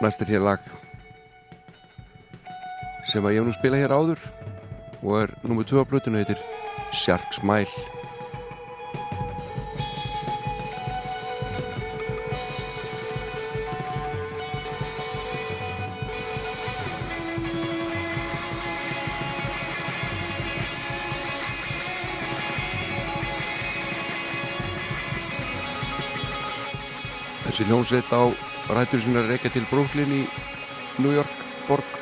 næst 0.00 0.24
er 0.24 0.32
hér 0.32 0.48
lag 0.48 0.81
sem 3.02 3.24
að 3.24 3.34
ég 3.34 3.42
hef 3.42 3.48
nú 3.48 3.54
spilað 3.56 3.82
hér 3.82 3.94
áður 3.96 4.22
og 5.02 5.16
er 5.18 5.32
nummið 5.42 5.72
2 5.72 5.82
á 5.82 5.84
blötunni 5.90 6.22
heitir 6.22 6.38
Shark 6.94 7.34
Smile. 7.34 7.66
Þessi 27.42 27.66
hljónsveit 27.68 28.14
á 28.16 28.22
rættur 28.72 29.02
sinna 29.02 29.26
reykja 29.26 29.50
til 29.52 29.66
Brooklyn 29.68 30.14
í 30.22 30.22
New 31.02 31.12
York 31.12 31.42
borg 31.66 32.01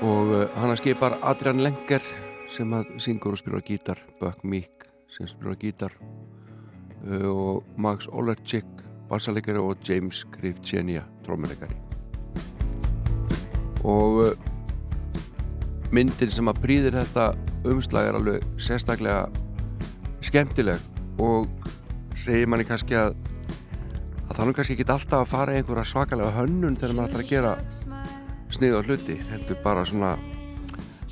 og 0.00 0.30
uh, 0.32 0.44
hana 0.56 0.76
skipar 0.78 1.18
Adrian 1.22 1.60
Lenger 1.60 2.04
sem 2.48 2.72
að 2.72 2.94
syngur 3.04 3.36
og 3.36 3.40
spyrir 3.40 3.60
á 3.60 3.68
gítar 3.68 3.98
Buck 4.20 4.44
Meek 4.48 4.86
sem 5.12 5.28
spyrir 5.28 5.52
á 5.52 5.60
gítar 5.60 5.96
uh, 6.00 7.28
og 7.28 7.66
Max 7.76 8.08
Olerchik 8.08 8.68
bassalegari 9.10 9.60
og 9.60 9.76
James 9.84 10.22
Krivtsenia 10.32 11.04
trómulegari 11.26 11.76
og 13.84 14.22
uh, 14.24 14.32
myndin 15.92 16.32
sem 16.32 16.48
að 16.48 16.62
prýðir 16.64 16.96
þetta 16.96 17.32
umslag 17.68 18.08
er 18.08 18.16
alveg 18.16 18.46
sérstaklega 18.56 19.26
skemmtileg 20.24 20.80
og 21.20 21.50
segir 22.16 22.48
manni 22.48 22.64
kannski 22.64 22.96
að 22.96 23.18
að 24.30 24.46
nú 24.48 24.56
kannski 24.56 24.78
ekki 24.78 24.88
alltaf 24.88 25.26
að 25.26 25.32
fara 25.34 25.56
einhverja 25.58 25.90
svakalega 25.90 26.32
hönnun 26.38 26.78
þegar 26.80 26.96
maður 26.96 27.10
ætlar 27.10 27.26
að 27.26 27.32
gera 27.34 27.99
snið 28.54 28.76
á 28.76 28.80
hluti 28.82 29.16
heldur 29.30 29.58
bara 29.64 29.84
svona 29.86 30.16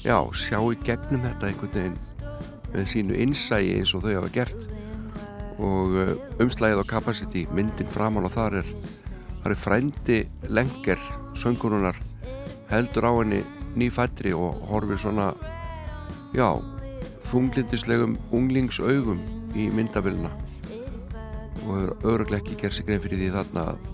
já, 0.02 0.18
sjá 0.34 0.58
í 0.58 0.78
gegnum 0.86 1.24
þetta 1.24 1.50
einhvern 1.50 1.74
veginn 1.74 1.98
með 2.72 2.88
sínu 2.92 3.18
innsægi 3.24 3.78
eins 3.78 3.94
og 3.96 4.04
þau 4.04 4.14
hafa 4.18 4.32
gert. 4.34 4.66
Og 5.58 5.94
uh, 5.98 6.12
umslægið 6.42 6.82
á 6.82 6.90
Capacity 6.90 7.46
myndin 7.54 7.90
framan 7.90 8.28
og 8.28 8.34
þar 8.34 8.60
er 8.60 8.72
þar 9.42 9.54
er 9.54 9.62
frændi 9.62 10.18
lengur 10.50 11.00
söngurunar 11.38 11.98
heldur 12.70 13.08
á 13.08 13.12
henni 13.16 13.40
nýfættri 13.78 14.34
og 14.36 14.58
horfir 14.68 15.00
svona 15.00 15.32
já, 16.34 16.58
þunglindislegum 17.30 18.18
unglingsaugum 18.34 19.22
í 19.56 19.68
myndavillina 19.74 20.30
og 21.64 21.70
hefur 21.74 22.10
öruglega 22.12 22.42
ekki 22.42 22.58
gerð 22.62 22.78
sig 22.78 22.88
grein 22.88 23.02
fyrir 23.02 23.22
því 23.22 23.30
þarna 23.34 23.64
að 23.72 23.86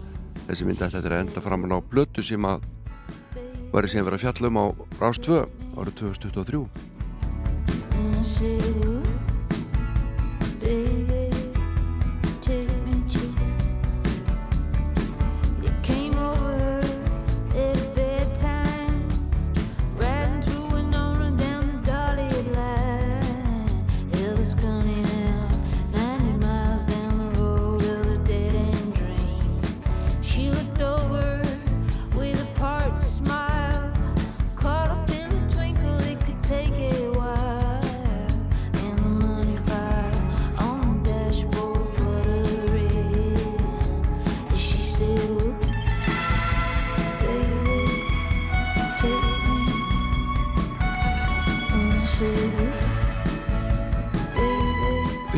þessi 0.49 0.67
myndi 0.69 0.85
ætla 0.87 1.01
þetta 1.01 1.13
að 1.15 1.23
enda 1.25 1.45
framan 1.45 1.77
á 1.77 1.79
blötu 1.81 2.25
sem 2.25 2.49
að 2.49 2.67
var 3.75 3.89
sem 3.91 4.05
verið 4.07 4.21
að 4.21 4.23
fjalla 4.23 4.51
um 4.53 4.59
á 4.63 4.67
Rás 5.01 5.19
2 5.19 5.41
árið 5.83 5.95
2023 5.99 8.94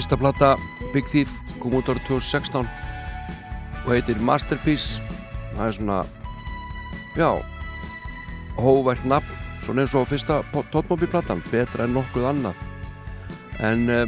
Fyrsta 0.06 0.22
plata 0.22 0.48
Big 0.94 1.08
Thief 1.10 1.32
kom 1.58 1.72
út 1.80 1.88
árið 1.90 2.04
2016 2.06 2.68
og 3.82 3.88
heitir 3.90 4.20
Masterpiece. 4.22 5.02
Það 5.56 5.64
er 5.64 5.74
svona 5.74 5.96
já 7.18 7.30
hóvært 8.54 9.02
nafn 9.02 9.34
svona 9.64 9.82
eins 9.82 9.96
og 9.98 10.06
fyrsta 10.06 10.36
tóttmóbiplatan 10.54 11.42
betra 11.50 11.88
en 11.88 11.98
nokkuð 11.98 12.28
annað. 12.30 12.62
En 13.58 13.90
uh, 13.90 14.06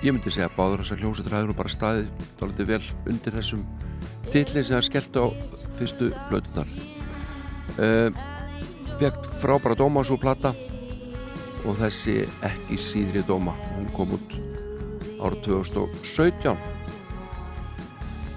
ég 0.00 0.16
myndi 0.16 0.32
segja 0.32 0.48
að 0.48 0.56
báður 0.56 0.86
þessar 0.86 1.04
hljómsveitur 1.04 1.36
hefur 1.36 1.52
nú 1.52 1.60
bara 1.60 1.76
staðið 1.76 2.10
dálítið 2.40 2.72
vel 2.72 2.82
undir 3.12 3.36
þessum 3.36 3.68
titli 4.32 4.64
sem 4.64 4.78
það 4.78 4.88
skellti 4.88 5.20
á 5.20 5.26
fyrstu 5.76 6.12
blötunar 6.32 6.76
uh, 7.76 8.08
fekk 8.96 9.32
frábæra 9.44 9.76
dóma 9.76 10.00
á 10.00 10.08
svo 10.08 10.16
plata 10.16 10.56
og 11.68 11.76
þessi 11.84 12.22
ekki 12.48 12.80
síðri 12.80 13.28
dóma 13.28 13.60
hún 13.74 13.92
kom 13.92 14.16
út 14.16 14.40
árið 15.18 15.40
2017 15.48 16.56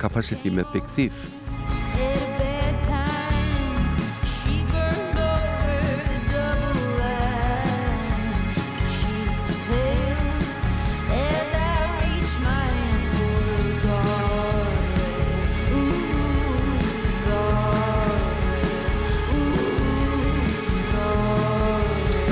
Capacity 0.02 0.50
með 0.50 0.74
Big 0.74 0.90
Thief. 0.96 1.30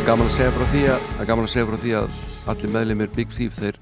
Gaman 0.09 0.25
að 0.25 0.39
segja 0.39 0.51
frá 0.55 0.63
því 0.71 0.79
að, 0.89 1.03
að 1.21 1.41
segja 1.51 1.65
frá 1.69 1.75
því 1.77 1.91
að 1.99 2.13
allir 2.49 2.71
meðlumir 2.73 3.11
Big 3.13 3.29
Thief 3.29 3.53
þeir 3.59 3.75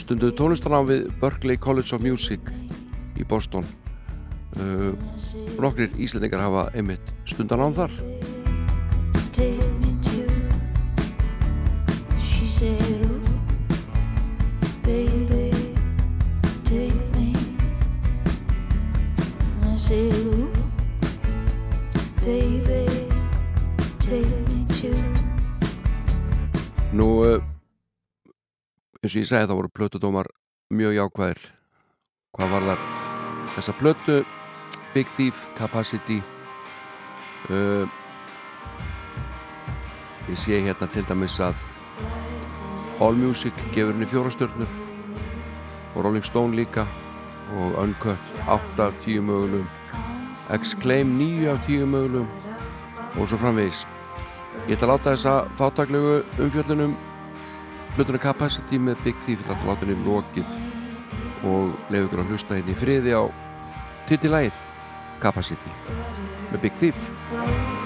stunduðu 0.00 0.34
tónlistarnám 0.38 0.88
við 0.88 1.08
Berklee 1.20 1.60
College 1.60 1.94
of 1.96 2.04
Music 2.04 2.40
í 3.18 3.26
Boston 3.28 3.66
uh, 4.58 4.92
nokkrir 5.60 5.94
íslendingar 5.96 6.42
hafa 6.44 6.68
einmitt 6.74 7.14
stundanám 7.30 7.76
þar 7.76 7.98
Take 9.34 9.58
me 9.80 9.90
to. 10.00 10.30
She 12.20 12.46
said, 12.46 12.80
"Ooh, 13.02 13.20
baby, 14.84 15.50
take 16.62 16.94
me." 17.16 17.34
I 19.64 19.76
said, 19.76 20.43
eins 29.04 29.12
og 29.12 29.20
ég 29.20 29.28
segi 29.28 29.44
það 29.44 29.58
voru 29.58 29.68
plötudómar 29.76 30.28
mjög 30.72 30.94
jákvæðir 30.96 31.40
hvað 32.32 32.52
var 32.54 32.64
þar 32.70 32.84
þessa 33.52 33.74
plötu 33.76 34.16
Big 34.94 35.10
Thief 35.12 35.42
Capacity 35.58 36.22
uh, 37.52 37.84
ég 40.30 40.40
sé 40.40 40.62
hérna 40.64 40.88
til 40.88 41.04
dæmis 41.04 41.36
að 41.44 41.52
Allmusic 43.04 43.60
gefur 43.74 43.92
henni 43.92 44.08
fjórastjörnur 44.08 44.72
og 45.92 46.00
Rolling 46.00 46.24
Stone 46.24 46.56
líka 46.56 46.86
og 47.60 47.76
Uncut 47.84 48.44
8 48.48 48.88
af 48.88 49.00
10 49.04 49.20
mögulegum 49.20 49.68
Exclaim 50.54 51.12
9 51.18 51.50
af 51.52 51.60
10 51.66 51.84
mögulegum 51.84 52.28
og 53.20 53.28
svo 53.28 53.36
framvegis. 53.38 53.84
Ég 54.66 54.74
ætla 54.74 54.88
að 54.88 54.92
láta 54.94 55.12
þessa 55.12 55.34
fátaklegu 55.58 56.22
umfjöllunum 56.42 56.96
plötuna 57.96 58.20
Capacity 58.22 58.80
með 58.80 59.00
Big 59.06 59.22
Thief 59.26 59.44
láta 59.48 59.84
henni 59.84 59.96
lokið. 60.06 60.58
Og 61.44 61.74
leiði 61.92 62.06
ykkur 62.08 62.24
að 62.24 62.30
hlusta 62.32 62.58
henni 62.58 62.72
í 62.74 62.78
friði 62.80 63.16
á 63.16 63.22
titilægið 64.08 64.60
Capacity 65.22 65.78
með 66.52 66.62
Big 66.64 66.78
Thief 66.80 67.83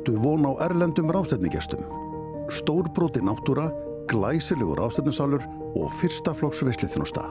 Áttu 0.00 0.16
von 0.16 0.46
á 0.48 0.56
erlendum 0.64 1.12
rástefnigestum. 1.12 1.84
Stórbróti 2.48 3.20
náttúra, 3.20 3.68
glæsilegur 4.08 4.78
rástefnisalur 4.80 5.44
og 5.76 5.92
fyrsta 6.00 6.32
flokks 6.32 6.62
veisliþjónusta. 6.64 7.26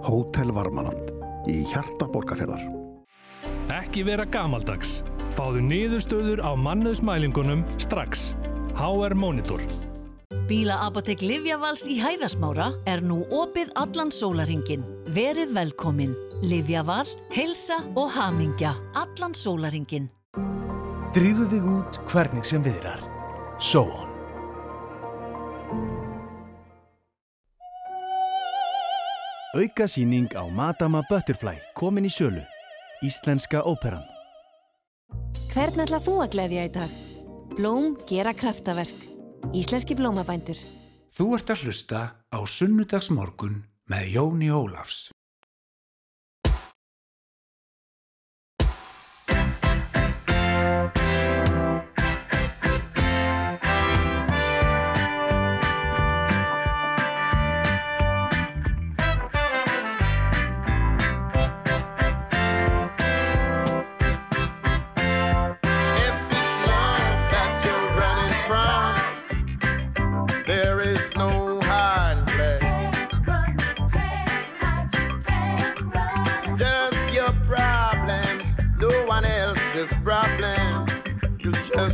Hótel 0.00 0.54
Varmaland 0.56 1.12
í 1.52 1.60
hjarta 1.68 2.08
borgarferðar. 2.08 2.64
Ekki 3.76 4.06
vera 4.08 4.24
gamaldags. 4.24 5.02
Fáðu 5.36 5.60
niðurstöður 5.68 6.40
á 6.40 6.56
mannöðsmælingunum 6.56 7.60
strax. 7.76 8.32
HR 8.72 9.12
Monitor. 9.12 9.60
Bílaapotek 10.48 11.20
Livjavals 11.20 11.84
í 11.92 11.98
Hæðasmára 12.00 12.70
er 12.88 13.04
nú 13.04 13.20
opið 13.28 13.68
allan 13.76 14.08
sólaringin. 14.08 14.88
Verið 15.12 15.52
velkomin. 15.60 16.16
Livjaval, 16.40 17.04
heilsa 17.36 17.82
og 17.92 18.08
hamingja 18.16 18.78
allan 18.96 19.36
sólaringin. 19.36 20.08
Dríðu 21.12 21.44
þig 21.44 21.64
út 21.68 21.96
hvernig 22.08 22.46
sem 22.48 22.62
viðrar. 22.64 23.02
So 23.60 23.82
on. 23.84 24.08
Aukasýning 29.52 30.32
á 30.32 30.48
Madama 30.48 31.02
Butterfly 31.10 31.58
komin 31.76 32.08
í 32.08 32.12
sjölu. 32.14 32.46
Íslenska 33.04 33.60
óperan. 33.60 34.06
Hvern 35.52 35.84
ætla 35.84 36.00
þú 36.00 36.14
að 36.24 36.32
gleyðja 36.38 36.64
í 36.64 36.72
dag? 36.80 36.98
Blóm 37.58 37.92
gera 38.08 38.32
kraftaverk. 38.32 39.04
Íslenski 39.52 39.98
blómabændur. 39.98 40.56
Þú 41.12 41.26
ert 41.36 41.52
að 41.52 41.66
hlusta 41.66 42.00
á 42.32 42.38
sunnudagsmorgun 42.40 43.66
með 43.92 44.14
Jóni 44.16 44.48
Ólafs. 44.48 45.10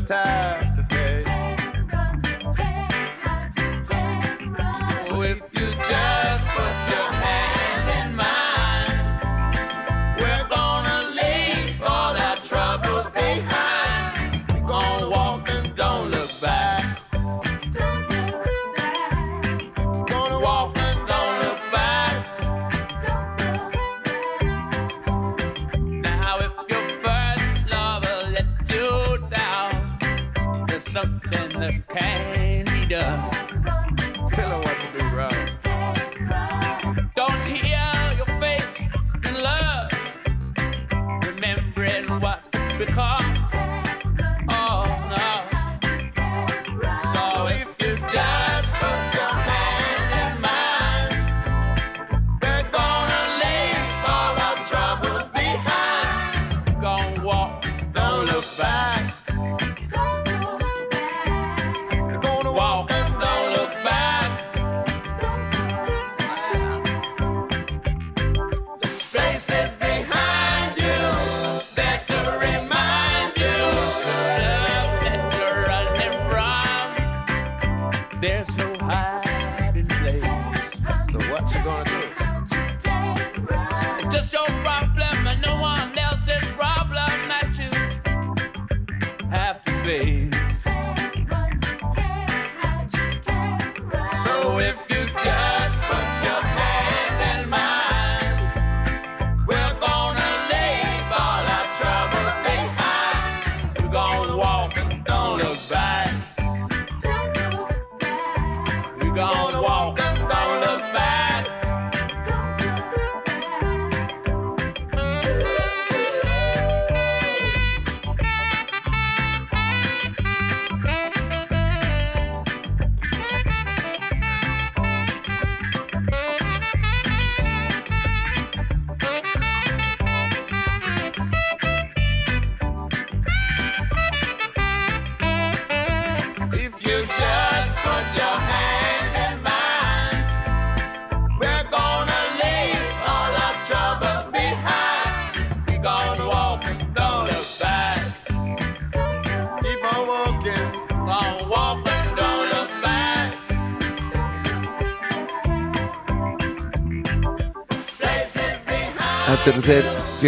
time. 0.08 0.47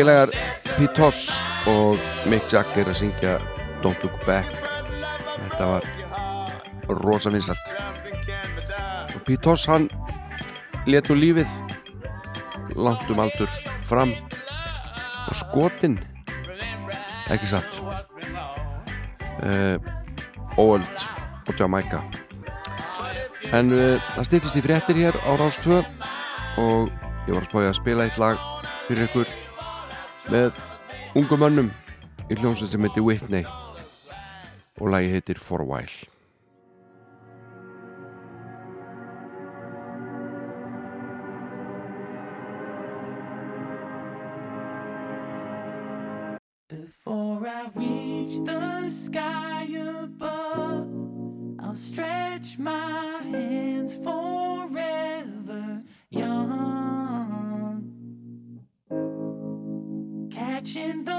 félagar 0.01 0.31
Pete 0.79 0.95
Toss 0.97 1.27
og 1.69 1.99
Mick 2.31 2.47
Jagger 2.49 2.89
að 2.89 2.97
syngja 3.03 3.35
Don't 3.85 4.01
Look 4.01 4.15
Back. 4.25 4.49
Þetta 5.27 5.67
var 5.75 5.89
rosa 7.03 7.29
vinsalt 7.35 7.67
og 9.13 9.19
Pete 9.27 9.43
Toss 9.45 9.67
hann 9.69 9.91
let 10.89 11.11
nú 11.11 11.19
lífið 11.19 11.53
langt 12.81 13.13
um 13.13 13.21
aldur 13.21 13.51
fram. 13.91 14.15
Og 15.29 15.37
skotin 15.37 15.99
ekki 17.29 17.51
satt. 17.51 17.77
Eh, 19.45 19.77
uh, 19.77 20.57
óöld 20.57 21.05
og 21.45 21.53
Jamaica. 21.61 22.01
En 23.53 23.69
uh, 23.69 24.01
það 24.17 24.31
stýttist 24.31 24.57
í 24.57 24.65
fréttir 24.65 25.03
hér 25.03 25.21
á 25.29 25.37
Ráðstvö 25.37 25.85
og 26.65 26.89
ég 27.29 27.37
var 27.37 27.45
að 27.45 27.53
spája 27.53 27.75
að 27.75 27.79
spila 27.83 28.09
eitt 28.09 28.21
lag 28.23 28.41
fyrir 28.89 29.11
ykkur 29.11 29.40
með 30.31 30.55
ungum 31.19 31.43
önnum 31.43 31.69
í 32.31 32.39
hljómsveit 32.39 32.71
sem 32.71 32.87
heitir 32.87 33.03
Whitney. 33.03 33.45
Og 34.81 34.93
lagi 34.95 35.11
heitir 35.13 35.43
For 35.43 35.61
a 35.61 35.67
While. 35.67 35.91
Before 46.71 47.47
I 47.49 47.67
reach 47.75 48.45
the 48.47 48.89
sky 48.89 49.50
watching 60.77 61.10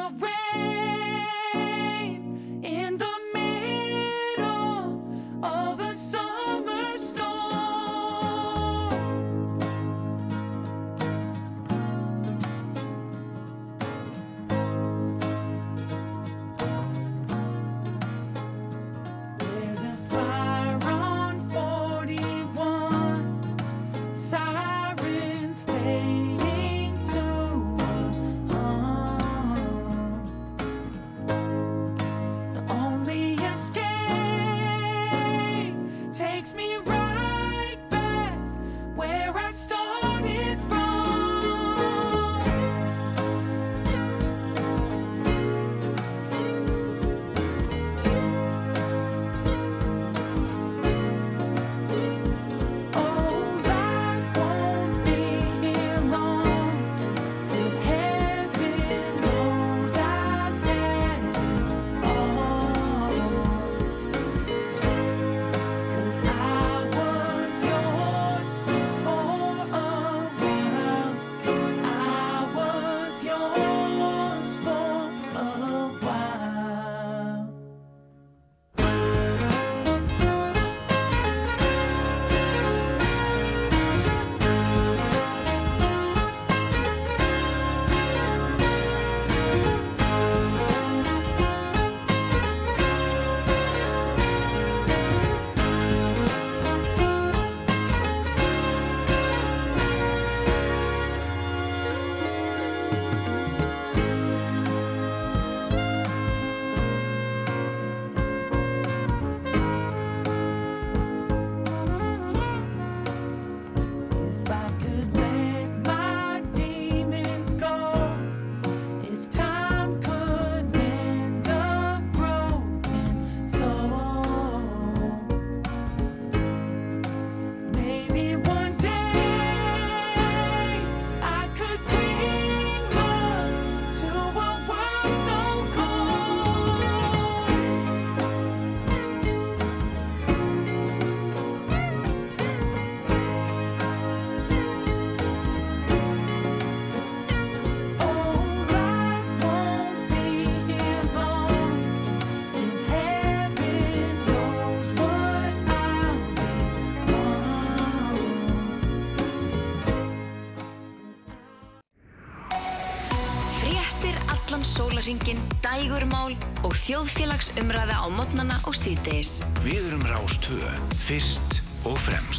Morgunvaktin, 165.11 165.39
Dægurmál 165.59 166.37
og 166.63 166.71
þjóðfélagsumræða 166.87 167.99
á 167.99 168.07
modnana 168.15 168.55
og 168.63 168.77
síðdeis. 168.79 169.41
Við 169.59 169.89
erum 169.89 170.07
Rástvö, 170.07 170.71
fyrst 171.03 171.59
og 171.83 171.99
fremst. 171.99 172.30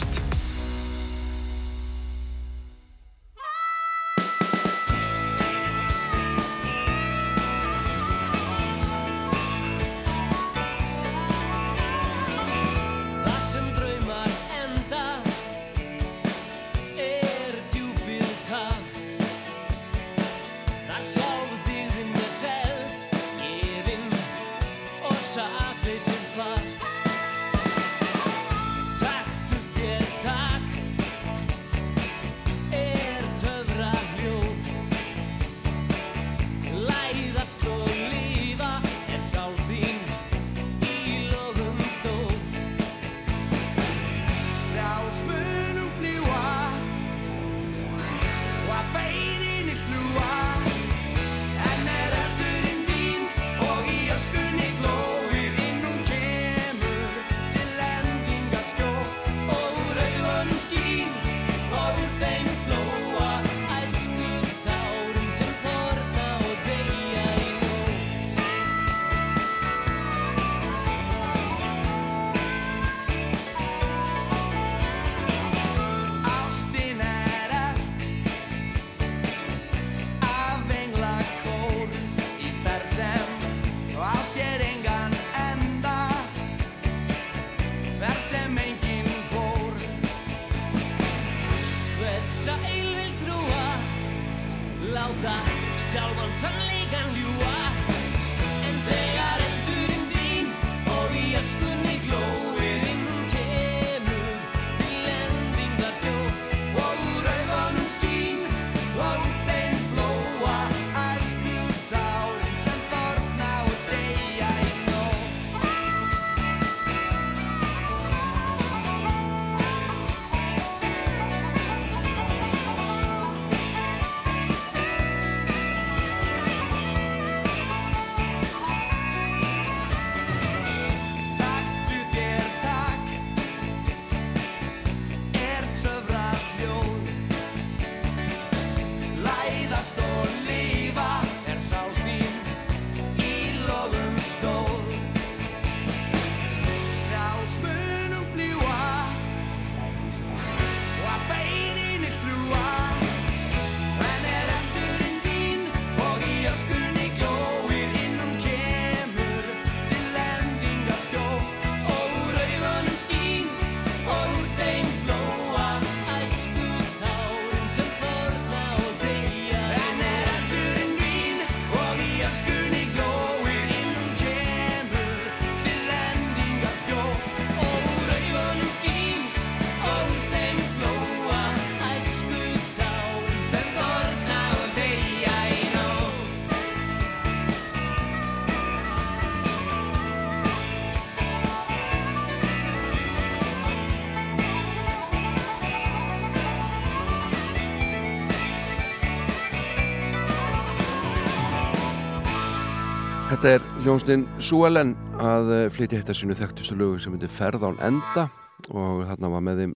Hljónstinn 203.82 204.22
Suelen 204.38 204.92
að 205.18 205.48
eh, 205.56 205.68
flytja 205.72 205.98
þetta 205.98 206.14
sínu 206.14 206.34
þekktustu 206.38 206.76
lögu 206.78 207.00
sem 207.02 207.14
heitir 207.16 207.30
Ferð 207.32 207.64
án 207.66 207.80
enda. 207.82 208.28
Og 208.70 209.00
þarna 209.08 209.30
var 209.32 209.42
með 209.42 209.62
þeim 209.62 209.72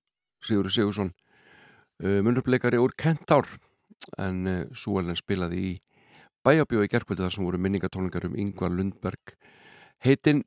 Sigurður 0.46 0.74
Sigursson 0.74 1.10
uh, 1.10 2.20
munurleikari 2.22 2.78
úr 2.78 2.94
Kentár 2.94 3.48
en 4.22 4.38
uh, 4.46 4.60
Suelen 4.78 5.18
spilaði 5.18 5.58
í 5.58 5.72
bæjabjói 6.46 6.86
gerkvöldu 6.92 7.24
þar 7.24 7.34
sem 7.34 7.48
voru 7.48 7.58
minningatónlingar 7.58 8.28
um 8.28 8.36
Ingvar 8.38 8.70
Lundberg 8.70 9.34
heitinn 10.06 10.44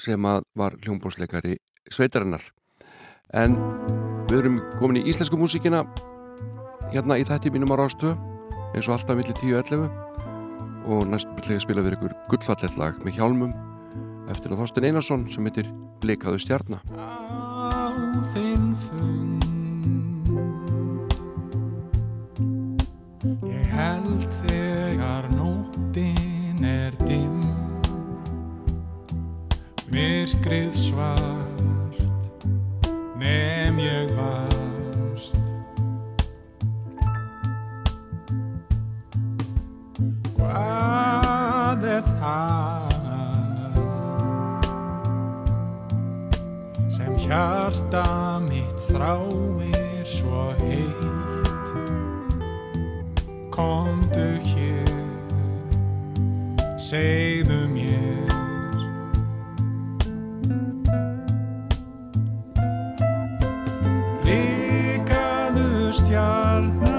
sem 0.00 0.24
að 0.24 0.46
var 0.56 0.78
hljónbónsleikari 0.80 1.58
sveitarinnar. 1.92 2.46
En 3.36 3.58
við 4.30 4.38
erum 4.38 4.62
komin 4.78 5.02
í 5.02 5.08
íslensku 5.12 5.36
músíkina 5.36 5.84
hérna 6.94 7.20
í 7.20 7.28
þætti 7.28 7.52
mínum 7.52 7.76
á 7.76 7.84
Rástöð 7.84 8.16
eins 8.72 8.88
og 8.88 8.96
alltaf 8.96 9.18
millir 9.18 9.36
10-11 9.42 10.23
og 10.84 11.06
næst 11.08 11.30
vil 11.38 11.56
ég 11.56 11.62
spila 11.64 11.84
við 11.84 11.96
ykkur 11.98 12.14
gullfallet 12.32 12.76
lag 12.80 12.98
með 13.04 13.18
hjálmum 13.18 13.52
eftir 14.32 14.52
að 14.52 14.62
Þorsten 14.62 14.86
Einarsson 14.88 15.26
sem 15.32 15.48
heitir 15.48 15.70
Blikaðu 16.02 16.40
stjarna. 16.42 16.80
Á 16.96 17.92
þinn 18.34 18.72
fund. 18.86 19.44
Ég 23.48 23.68
held 23.72 24.26
þegar 24.44 25.28
nóttin 25.36 26.64
er 26.68 26.96
dimm. 27.04 27.40
Myrkrið 29.94 30.74
svart 30.74 31.64
Nefn 33.24 33.78
ég 33.78 34.10
varst 34.18 34.53
Hvað 40.54 41.82
er 41.90 42.04
það 42.20 42.94
sem 46.94 47.16
hjarta 47.24 48.04
mitt 48.44 48.84
þráir 48.86 50.06
svo 50.06 50.44
heitt? 50.60 51.72
Komdu 53.50 54.28
hér, 54.46 54.94
segðu 56.78 57.60
mér. 57.74 58.30
Blikaðu 64.22 65.90
stjarna, 65.98 66.93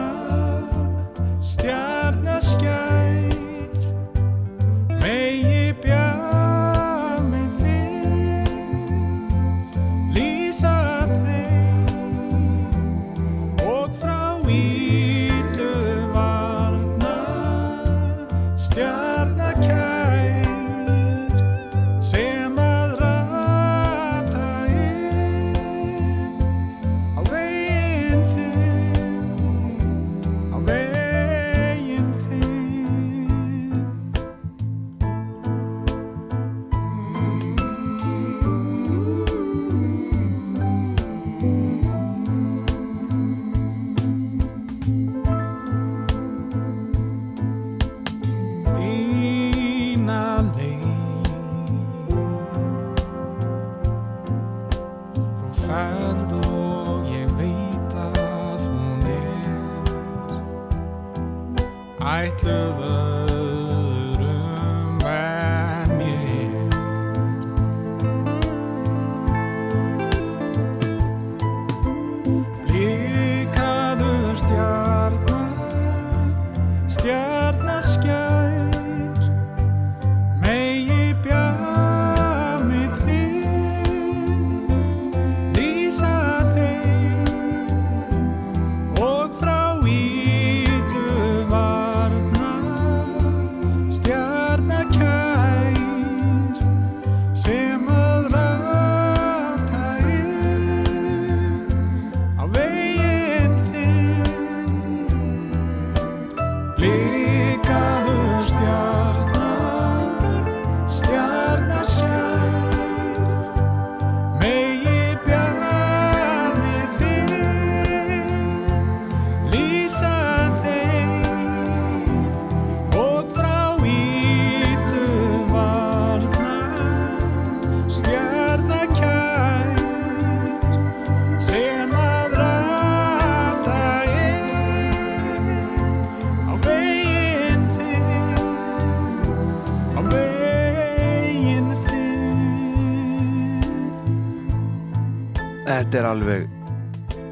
Þetta 145.85 145.99
er 145.99 146.05
alveg 146.09 146.45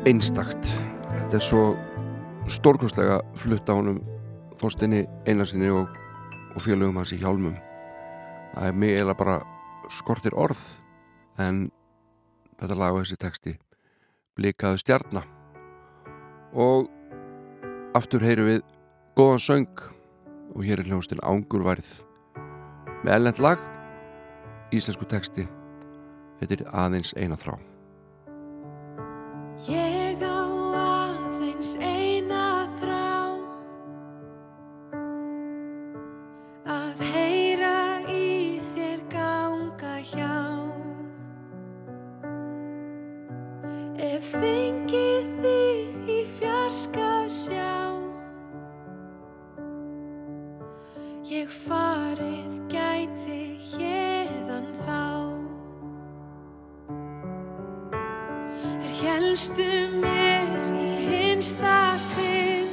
einstakt. 0.05 0.67
Þetta 1.09 1.37
er 1.39 1.41
svo 1.41 1.61
stórkostlega 2.53 3.15
flutt 3.33 3.65
á 3.65 3.73
honum 3.73 3.97
Þorstinni 4.61 4.99
Einarsinni 5.25 5.71
og, 5.73 5.89
og 6.53 6.61
félögum 6.61 6.99
hans 7.01 7.15
í 7.15 7.17
hjálmum. 7.17 7.55
Það 8.53 8.67
er 8.69 8.77
mig 8.77 8.93
eiginlega 8.93 9.17
bara 9.23 9.39
skortir 9.89 10.37
orð 10.37 10.61
en 11.41 11.63
þetta 12.61 12.77
lag 12.77 12.93
og 12.93 13.01
þessi 13.01 13.19
texti 13.25 13.55
blikaðu 14.37 14.83
stjarna. 14.85 15.25
Og 16.53 16.93
aftur 17.97 18.21
heyrum 18.21 18.51
við 18.51 18.63
góðan 19.17 19.45
söng 19.49 19.85
og 20.53 20.61
hér 20.61 20.85
er 20.85 20.93
hljónstinn 20.93 21.25
Ángurværið 21.25 22.03
með 23.01 23.15
ellend 23.17 23.45
lag 23.49 23.69
íslensku 24.69 25.09
texti. 25.09 25.49
Þetta 26.37 26.59
er 26.61 26.67
aðeins 26.85 27.17
eina 27.17 27.33
þrá 27.33 27.57
Ég 29.67 30.19
á 30.19 30.43
aðeins 30.75 31.75
helstu 59.43 59.99
mér 59.99 60.47
í 60.79 60.91
hinsta 61.03 61.99
sinn. 61.99 62.69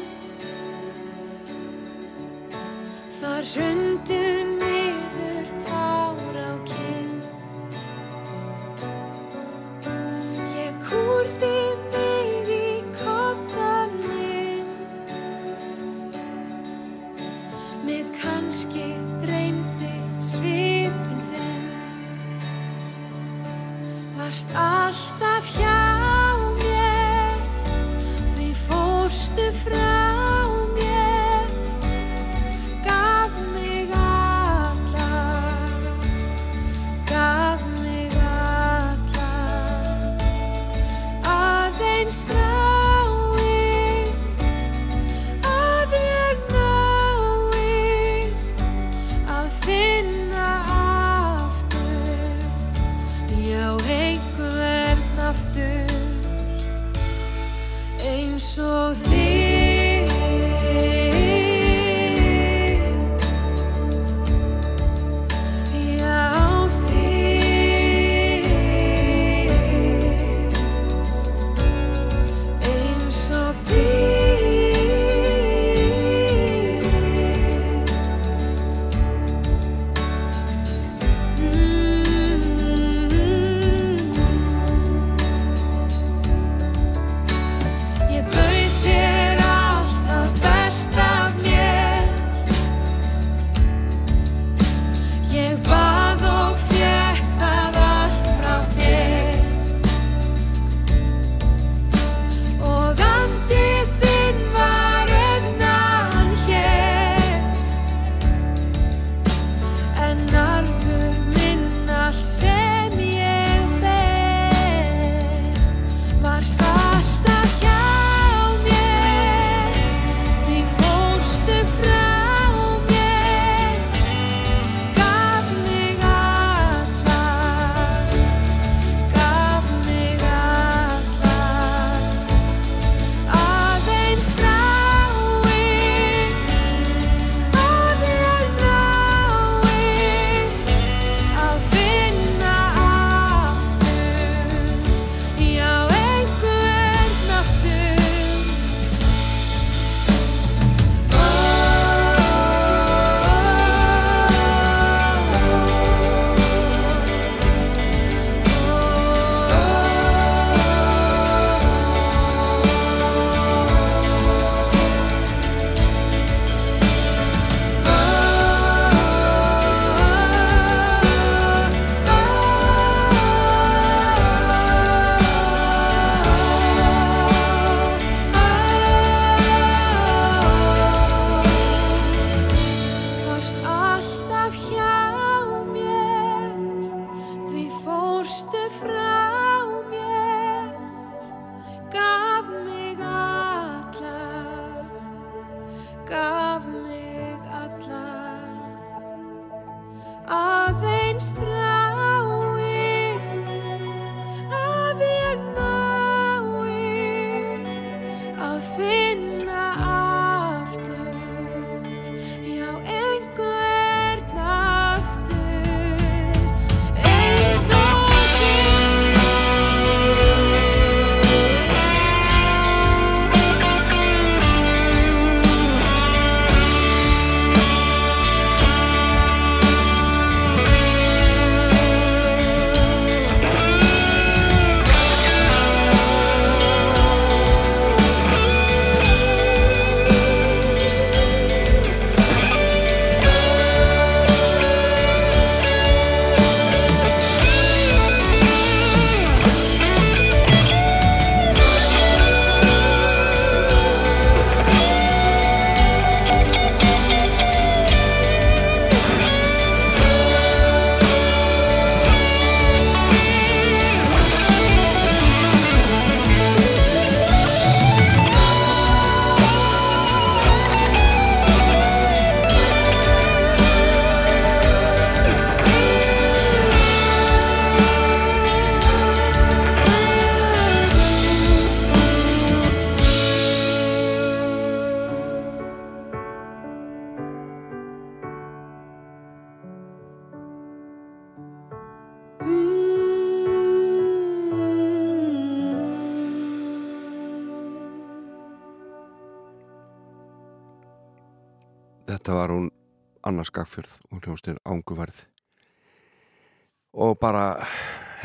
Þar 3.19 3.43
rundu 3.57 4.60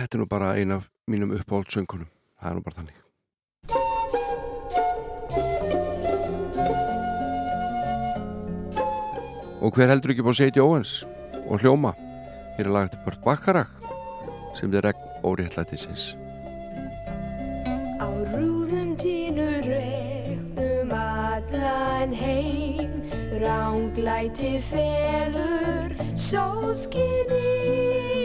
þetta 0.05 0.19
er 0.19 0.21
nú 0.21 0.27
bara 0.29 0.53
eina 0.53 0.75
af 0.77 0.85
mínum 1.09 1.31
uppáhald 1.33 1.71
söngunum 1.73 2.05
það 2.37 2.49
er 2.49 2.55
nú 2.55 2.61
bara 2.61 2.77
þannig. 2.77 2.97
Og 9.65 9.73
hver 9.73 9.89
heldur 9.89 10.13
ekki 10.13 10.21
búin 10.21 10.35
að 10.35 10.41
setja 10.43 10.65
óhans 10.65 10.91
og 11.49 11.57
hljóma? 11.63 11.91
Hér 12.59 12.67
er 12.67 12.73
lagið 12.75 12.91
til 12.93 13.01
Börn 13.07 13.21
Bakkarag 13.25 13.69
sem 14.59 14.69
þið 14.69 14.81
regn 14.85 15.01
óriðallætisins 15.25 16.03
Á 17.97 18.07
rúðum 18.35 18.93
tínu 19.01 19.47
regnum 19.65 20.93
allan 20.93 22.13
heim 22.13 22.93
ránglæti 23.41 24.61
felur 24.69 25.89
sóskinni 26.13 28.24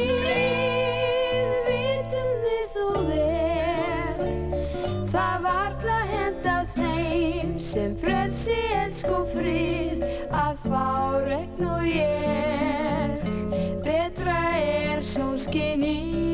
sem 7.70 7.92
frelsi, 8.02 8.56
elsk 8.74 9.10
og 9.14 9.28
frið 9.30 10.00
að 10.34 10.64
fá 10.64 10.86
regn 11.22 11.68
og 11.70 11.84
ég 11.86 13.28
betra 13.84 14.40
er 14.58 15.04
sólskinni 15.06 16.29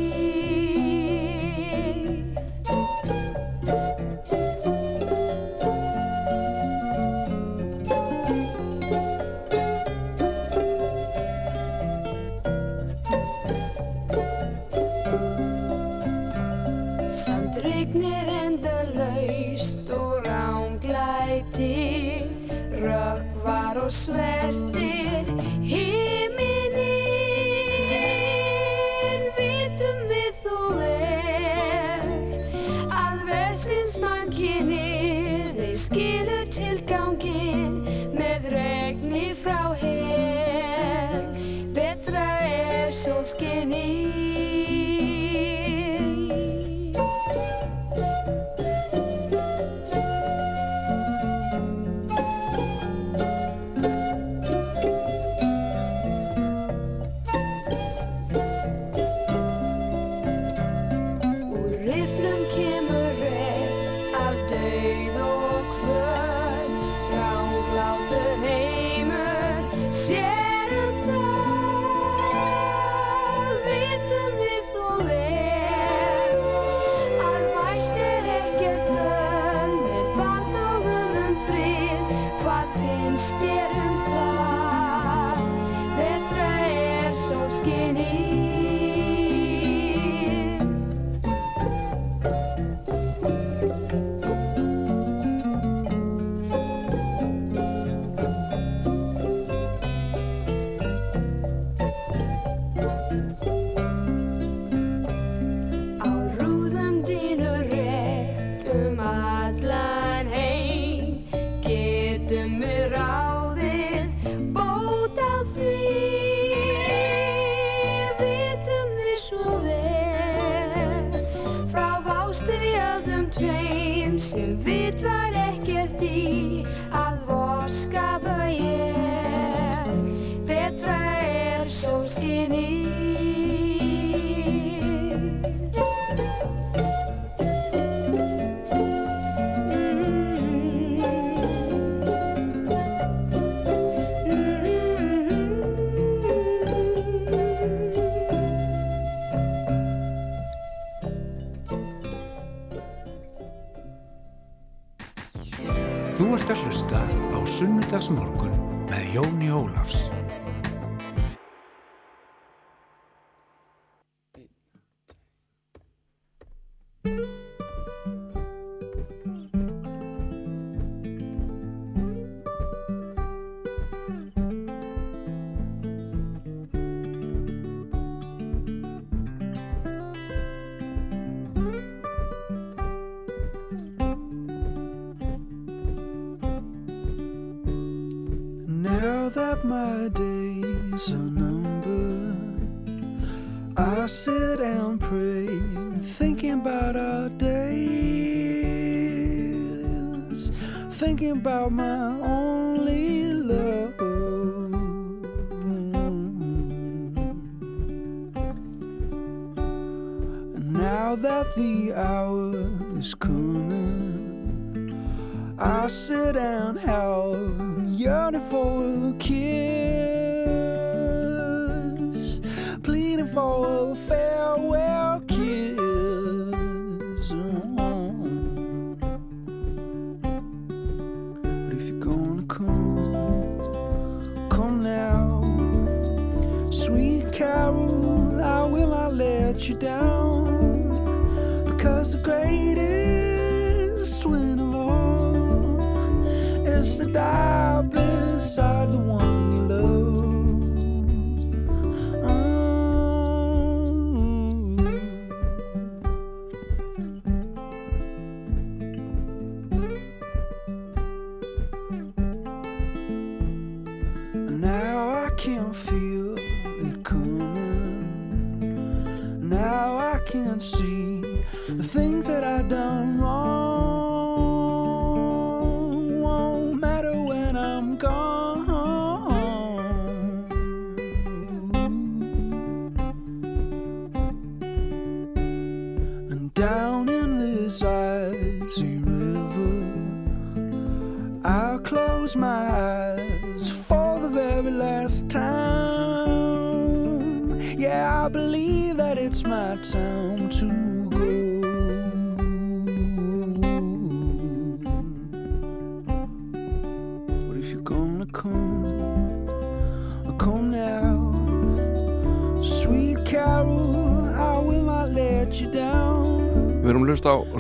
og 23.87 23.93
svert. 23.93 24.66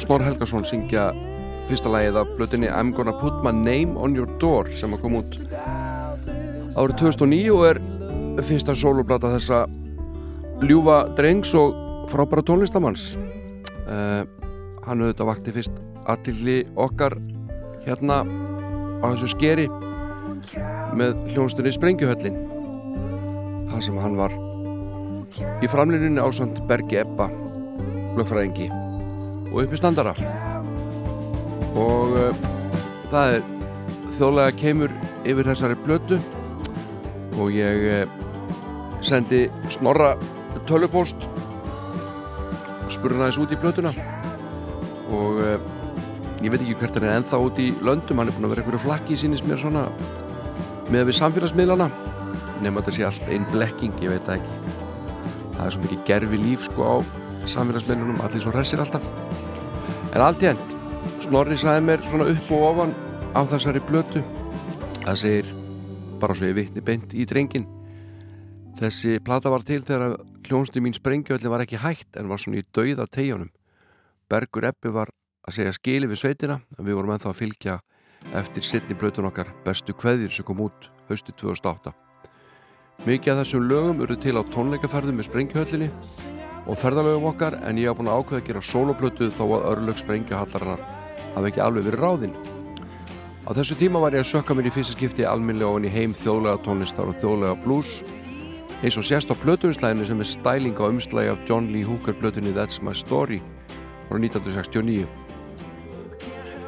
Snorr 0.06 0.22
Helgason 0.22 0.62
syngja 0.62 1.08
fyrsta 1.66 1.90
lagið 1.90 2.20
af 2.20 2.28
blötinni 2.36 2.68
I'm 2.70 2.92
Gonna 2.94 3.10
Put 3.18 3.40
My 3.42 3.50
Name 3.50 3.98
On 3.98 4.12
Your 4.14 4.28
Door 4.38 4.68
sem 4.78 4.92
að 4.94 5.00
koma 5.02 5.18
út 5.18 5.40
árið 6.78 6.94
2009 7.00 7.48
og 7.56 7.64
er 7.66 7.80
fyrsta 8.46 8.76
soloplata 8.78 9.32
þessa 9.32 9.64
ljúfa 10.62 11.00
drengs 11.18 11.50
og 11.58 11.74
frábæra 12.12 12.46
tónlistamanns 12.46 13.08
uh, 13.18 14.22
hann 14.86 15.02
auðvitað 15.02 15.30
vakti 15.32 15.56
fyrst 15.58 15.82
aðtilli 16.06 16.60
okkar 16.78 17.18
hérna 17.82 18.22
á 19.02 19.04
þessu 19.10 19.34
skeri 19.34 19.66
með 20.94 21.18
hljónstunni 21.34 21.74
Sprengjuhöllin 21.74 22.42
það 23.74 23.86
sem 23.90 24.02
hann 24.06 24.22
var 24.22 24.38
í 25.58 25.66
framlýninni 25.66 26.22
ásand 26.22 26.62
Bergi 26.70 27.02
Ebba 27.02 27.32
lögfræðingi 28.14 28.85
og 29.52 29.62
uppi 29.64 29.78
standara 29.78 30.14
og 31.76 32.16
uh, 32.16 32.44
það 33.12 33.36
er 33.36 33.46
þjóðlega 34.16 34.56
keimur 34.60 34.94
yfir 35.28 35.50
þessari 35.50 35.78
blötu 35.84 36.20
og 37.36 37.50
ég 37.54 37.88
uh, 38.02 38.18
sendi 39.04 39.46
snorra 39.72 40.14
tölupóst 40.66 41.28
spurði 42.92 43.18
hann 43.18 43.26
aðeins 43.26 43.42
út 43.42 43.52
í 43.52 43.60
blötuna 43.60 43.92
og 45.12 45.42
uh, 45.42 45.56
ég 46.44 46.52
veit 46.52 46.62
ekki 46.62 46.76
hvert 46.80 46.98
hann 46.98 47.08
er 47.08 47.18
ennþá 47.18 47.40
út 47.42 47.60
í 47.62 47.70
löndum. 47.84 48.20
Hann 48.20 48.30
er 48.30 48.36
búin 48.36 48.48
að 48.48 48.54
vera 48.54 48.64
einhverju 48.64 48.82
flakki 48.84 49.18
sínist 49.18 49.46
mér 49.48 49.60
svona 49.62 49.86
með 50.92 51.10
við 51.10 51.18
samfélagsmiðlana. 51.20 51.90
Nema 52.64 52.82
þetta 52.82 52.96
sé 52.96 53.06
allt 53.08 53.30
einn 53.32 53.46
blekking, 53.52 53.96
ég 54.04 54.14
veit 54.14 54.34
ekki. 54.36 54.74
Það 55.56 55.62
er 55.66 55.74
svo 55.74 55.84
mikið 55.84 56.04
gerfi 56.08 56.40
líf 56.40 56.66
sko 56.70 56.86
á 56.88 56.94
samfélagsmiðlunum, 57.56 58.20
allir 58.24 58.44
svo 58.44 58.54
hressir 58.54 58.82
alltaf 58.82 59.25
en 60.16 60.22
allt 60.24 60.40
í 60.40 60.48
end 60.48 60.74
Snorri 61.20 61.58
sagði 61.60 61.82
mér 61.84 62.04
svona 62.04 62.26
upp 62.32 62.46
og 62.56 62.62
ofan 62.70 62.92
á 63.36 63.40
þessari 63.44 63.82
blötu 63.84 64.22
það 65.02 65.18
segir 65.20 65.48
bara 66.22 66.36
svo 66.38 66.48
ég 66.48 66.56
vitni 66.56 66.80
beint 66.84 67.12
í 67.12 67.26
drengin 67.28 67.66
þessi 68.78 69.18
plata 69.24 69.52
var 69.52 69.64
til 69.68 69.82
þegar 69.84 70.14
hljónstu 70.46 70.80
mín 70.80 70.96
sprengjöldin 70.96 71.52
var 71.52 71.66
ekki 71.66 71.82
hægt 71.82 72.16
en 72.16 72.30
var 72.30 72.40
svona 72.40 72.62
í 72.62 72.64
dauða 72.72 73.04
tegjónum 73.12 73.50
Bergur 74.32 74.64
Ebbi 74.70 74.94
var 74.94 75.12
að 75.46 75.58
segja 75.58 75.74
skili 75.76 76.08
við 76.08 76.22
sveitina 76.22 76.62
en 76.78 76.88
við 76.88 76.96
vorum 76.96 77.12
ennþá 77.12 77.34
að 77.34 77.40
fylgja 77.42 77.74
eftir 78.40 78.64
sittni 78.64 78.96
blötun 78.96 79.28
okkar 79.28 79.52
bestu 79.66 79.92
kveðir 79.92 80.32
sem 80.32 80.48
kom 80.48 80.64
út 80.64 80.88
haustu 81.10 81.36
2008 81.36 81.92
mikið 83.04 83.34
af 83.34 83.42
þessum 83.42 83.68
lögum 83.68 84.00
eru 84.06 84.16
til 84.16 84.38
á 84.40 84.42
tónleikaferðum 84.54 85.20
með 85.20 85.28
sprengjuhöllinni 85.28 85.90
og 86.66 86.78
ferðalögum 86.80 87.28
okkar 87.30 87.56
en 87.62 87.78
ég 87.78 87.90
hafa 87.90 88.00
búin 88.00 88.10
að 88.10 88.20
ákveða 88.20 88.40
að 88.40 88.46
gera 88.48 88.62
soloplötu 88.68 89.30
þó 89.34 89.42
að 89.46 89.66
örlög 89.72 89.98
sprengjuhallarinnar 90.02 90.84
hafi 91.36 91.50
ekki 91.50 91.62
alveg 91.62 91.86
verið 91.86 92.02
ráðinn. 92.02 92.36
Á 93.46 93.50
þessu 93.54 93.76
tíma 93.78 94.02
var 94.02 94.16
ég 94.16 94.24
að 94.24 94.32
sökka 94.32 94.56
mér 94.58 94.70
í 94.70 94.72
fyrsta 94.74 94.96
skipti 94.96 95.26
alminlega 95.26 95.70
ofan 95.70 95.86
í 95.86 95.92
heim 95.94 96.14
þjóðlega 96.18 96.62
tónlistar 96.66 97.10
og 97.10 97.18
þjóðlega 97.22 97.60
blues 97.62 98.00
eins 98.82 98.98
og 98.98 99.06
sérst 99.06 99.30
á 99.30 99.34
plötuumslæðinu 99.38 100.08
sem 100.08 100.20
er 100.20 100.30
stæling 100.30 100.80
á 100.82 100.84
umslægi 100.90 101.32
af 101.32 101.44
John 101.48 101.70
Lee 101.72 101.86
Hooker 101.86 102.16
plötunni 102.18 102.52
That's 102.56 102.82
My 102.82 102.94
Story 102.94 103.38
frá 104.08 104.18
1969. 104.18 105.06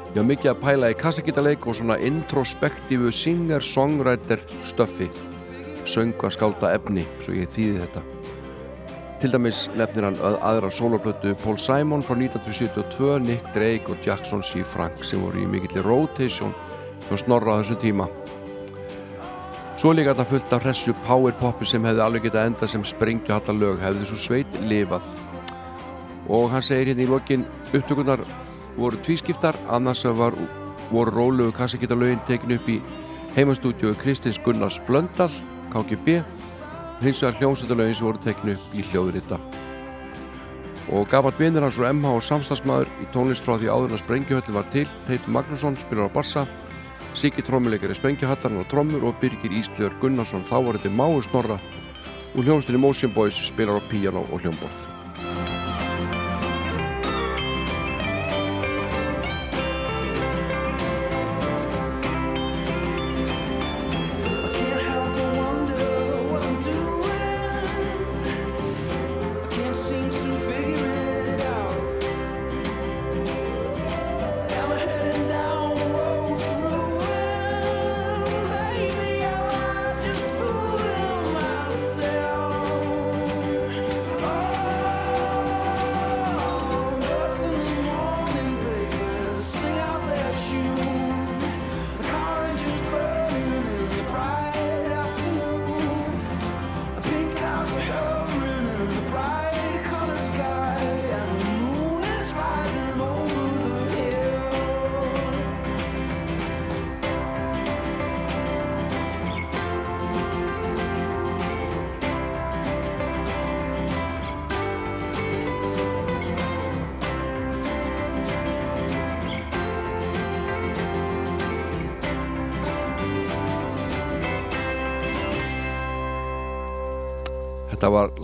Ég 0.09 0.23
var 0.23 0.29
mikið 0.31 0.53
að 0.53 0.62
pæla 0.62 0.93
í 0.93 0.99
kassakítaleik 0.99 1.66
og 1.69 1.77
svona 1.79 1.99
introspektífu 2.01 3.12
singer-songwriter 3.12 4.41
stöffi 4.66 5.11
sönga 5.89 6.31
skálda 6.33 6.75
efni, 6.77 7.07
svo 7.25 7.37
ég 7.37 7.51
þýði 7.55 7.83
þetta. 7.85 8.18
Til 9.19 9.32
dæmis 9.35 9.65
nefnir 9.74 10.05
hann 10.07 10.19
að 10.23 10.36
aðra 10.47 10.69
soloplötu 10.70 11.32
Paul 11.43 11.57
Simon 11.59 12.05
frá 12.07 12.15
1972, 12.15 13.16
Nick 13.24 13.49
Drake 13.51 13.90
og 13.90 14.05
Jackson 14.07 14.45
C. 14.47 14.62
Frank 14.62 15.03
sem 15.03 15.19
voru 15.19 15.40
í 15.43 15.47
mikillir 15.51 15.82
rotation 15.82 16.53
og 17.11 17.19
snorra 17.19 17.57
á 17.59 17.59
þessu 17.59 17.74
tíma. 17.82 18.07
Svo 19.78 19.90
líka 19.90 20.15
þetta 20.15 20.27
fullt 20.31 20.55
af 20.55 20.62
hressu 20.62 20.95
powerpopi 21.09 21.66
sem 21.66 21.89
hefði 21.89 22.05
alveg 22.05 22.28
getað 22.28 22.53
enda 22.53 22.69
sem 22.70 22.85
sprengjuhalla 22.86 23.57
lög 23.59 23.82
hefði 23.82 24.07
svo 24.07 24.19
sveit 24.23 24.61
lifað. 24.70 25.11
Og 26.31 26.53
hann 26.55 26.62
segir 26.62 26.93
hérna 26.93 27.09
í 27.09 27.11
lokin 27.11 27.43
upptökunar 27.73 28.23
voru 28.77 29.03
tvískiptar, 29.03 29.59
annars 29.66 30.05
var 30.07 30.39
voru 30.93 31.11
rólegu 31.11 31.57
kassakitalögin 31.59 32.23
tekin 32.31 32.55
upp 32.55 32.70
í 32.70 32.78
heimastúdíu 33.35 33.97
Kristins 33.99 34.39
Gunnars 34.47 34.78
Blöndal, 34.86 35.35
KGB 35.74 36.23
hins 37.03 37.23
vegar 37.23 37.39
hljómsveitalögin 37.39 37.95
sem 37.95 38.07
voru 38.07 38.23
tekin 38.25 38.55
upp 38.55 38.75
í 38.75 38.85
hljóðurita 38.91 39.39
og 40.89 41.09
gafat 41.12 41.39
vinnir 41.41 41.62
hans 41.62 41.79
úr 41.79 41.91
MH 41.93 42.15
og 42.16 42.25
samstagsmaður 42.25 42.91
í 43.05 43.09
tónlist 43.15 43.45
frá 43.45 43.59
því 43.59 43.70
áður 43.70 43.91
en 43.91 43.99
að 43.99 44.05
Sprengjuhöllin 44.05 44.57
var 44.57 44.69
til 44.73 44.87
Teitur 45.07 45.35
Magnússon 45.37 45.79
spilar 45.79 46.09
á 46.09 46.16
bassa 46.16 46.47
Siggi 47.19 47.43
trommuleikari 47.45 47.97
Sprengjuhallarinn 47.99 48.62
á 48.62 48.70
trommur 48.70 49.09
og 49.09 49.19
Birgir 49.23 49.55
Ísleður 49.61 49.97
Gunnarsson 50.03 50.47
þá 50.49 50.57
var 50.59 50.79
þetta 50.79 50.95
Máu 50.97 51.23
Snorra 51.27 51.59
og 52.35 52.45
hljómsveitinni 52.45 52.83
Motion 52.83 53.12
Boys 53.15 53.39
spilar 53.51 53.79
á 53.79 53.89
píjano 53.91 54.25
og 54.33 54.43
hljómborð 54.43 54.98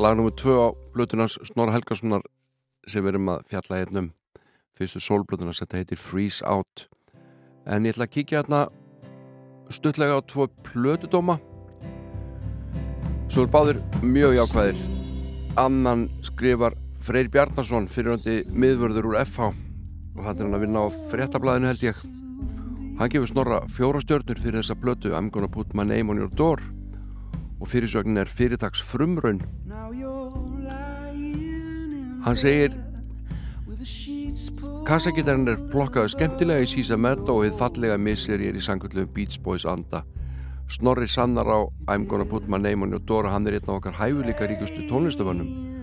lag 0.04 0.18
nr. 0.18 0.34
2 0.36 0.52
á 0.60 0.68
blötunars 0.92 1.38
Snorra 1.48 1.72
Helgasonar 1.72 2.20
sem 2.84 3.00
við 3.00 3.14
erum 3.14 3.30
að 3.32 3.44
fjalla 3.48 3.78
hérna 3.78 4.00
um. 4.02 4.08
Fyrstu 4.76 5.00
sólblötunars, 5.00 5.62
þetta 5.62 5.78
heitir 5.80 6.00
Freeze 6.02 6.44
Out. 6.44 6.88
En 7.64 7.86
ég 7.86 7.94
ætla 7.94 8.04
að 8.04 8.12
kíkja 8.18 8.42
hérna 8.42 8.66
stuttlega 9.72 10.18
á 10.18 10.20
tvo 10.28 10.50
plötudóma. 10.66 11.38
Svo 13.32 13.46
er 13.46 13.52
báðir 13.54 13.80
mjög 14.04 14.36
jákvæðir. 14.42 14.84
Annan 15.56 16.10
skrifar 16.26 16.76
Freyr 17.00 17.32
Bjarnason 17.32 17.88
fyriröndi 17.88 18.42
miðvörður 18.52 19.08
úr 19.08 19.18
FH 19.24 19.54
og 20.18 20.22
hann 20.26 20.36
er 20.36 20.44
hann 20.44 20.58
að 20.58 20.66
vinna 20.66 20.84
á 20.84 20.88
fréttablaðinu 21.14 21.72
held 21.72 21.88
ég. 21.88 22.04
Hann 23.00 23.14
gefur 23.14 23.32
Snorra 23.32 23.64
fjóra 23.72 24.04
stjörnur 24.04 24.36
fyrir 24.36 24.60
þessa 24.60 24.76
blötu 24.76 25.16
I'm 25.16 25.32
gonna 25.32 25.48
put 25.48 25.72
my 25.72 25.88
name 25.88 26.12
on 26.12 26.20
your 26.20 26.28
door. 26.28 26.60
Og 27.62 27.70
fyrirsögnin 27.70 28.20
er 28.20 28.28
fyrirtags 28.28 28.82
frumraun 28.84 29.40
hann 32.24 32.38
segir 32.40 32.72
kassagitarinn 34.88 35.48
er 35.52 35.60
plokkaðu 35.72 36.14
skemmtilega 36.14 36.64
í 36.64 36.68
sísa 36.70 36.96
metta 37.00 37.34
og 37.34 37.44
þið 37.44 37.58
fallega 37.58 37.98
missir 38.00 38.42
ég 38.42 38.56
í 38.56 38.62
sangullu 38.64 39.04
Beach 39.06 39.40
Boys 39.44 39.66
anda. 39.68 40.02
Snorri 40.72 41.08
sannar 41.08 41.48
á 41.48 41.60
I'm 41.92 42.06
gonna 42.08 42.24
put 42.24 42.48
my 42.48 42.58
name 42.58 42.82
on 42.82 42.90
your 42.96 43.04
door 43.04 43.28
hann 43.28 43.46
er 43.46 43.58
einn 43.58 43.68
af 43.68 43.76
okkar 43.76 43.98
hæfuleika 43.98 44.48
ríkustu 44.48 44.88
tónlistamönnum 44.88 45.74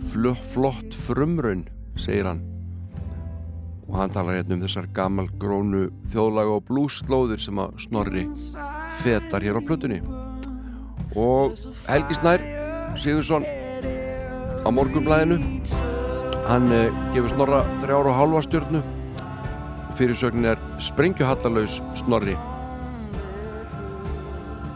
Fl 0.00 0.32
flott 0.32 0.96
frumraun 0.96 1.66
segir 2.00 2.26
hann. 2.30 2.40
Og 3.90 3.98
hann 3.98 4.14
talar 4.14 4.38
hérna 4.38 4.56
um 4.56 4.64
þessar 4.64 4.88
gammal 4.96 5.28
grónu 5.42 5.90
þjóðlaga 6.12 6.56
og 6.56 6.64
blúslóðir 6.70 7.42
sem 7.42 7.60
að 7.60 7.76
Snorri 7.84 8.24
fetar 9.02 9.44
hér 9.44 9.60
á 9.60 9.62
plötunni. 9.66 10.00
Og 11.18 11.58
Helgi 11.90 12.16
Snær 12.16 12.59
Sigursson 12.98 13.44
á 14.64 14.68
morgunblæðinu 14.72 15.38
hann 16.50 16.72
uh, 16.74 16.88
gefur 17.14 17.30
Snorra 17.30 17.60
þrjára 17.82 18.10
og 18.10 18.16
hálfa 18.18 18.42
stjörnu. 18.46 18.80
Og 19.90 19.94
fyrirsögnin 19.98 20.48
er 20.50 20.62
sprengjuhallarlaus 20.82 21.78
Snorri. 22.00 22.34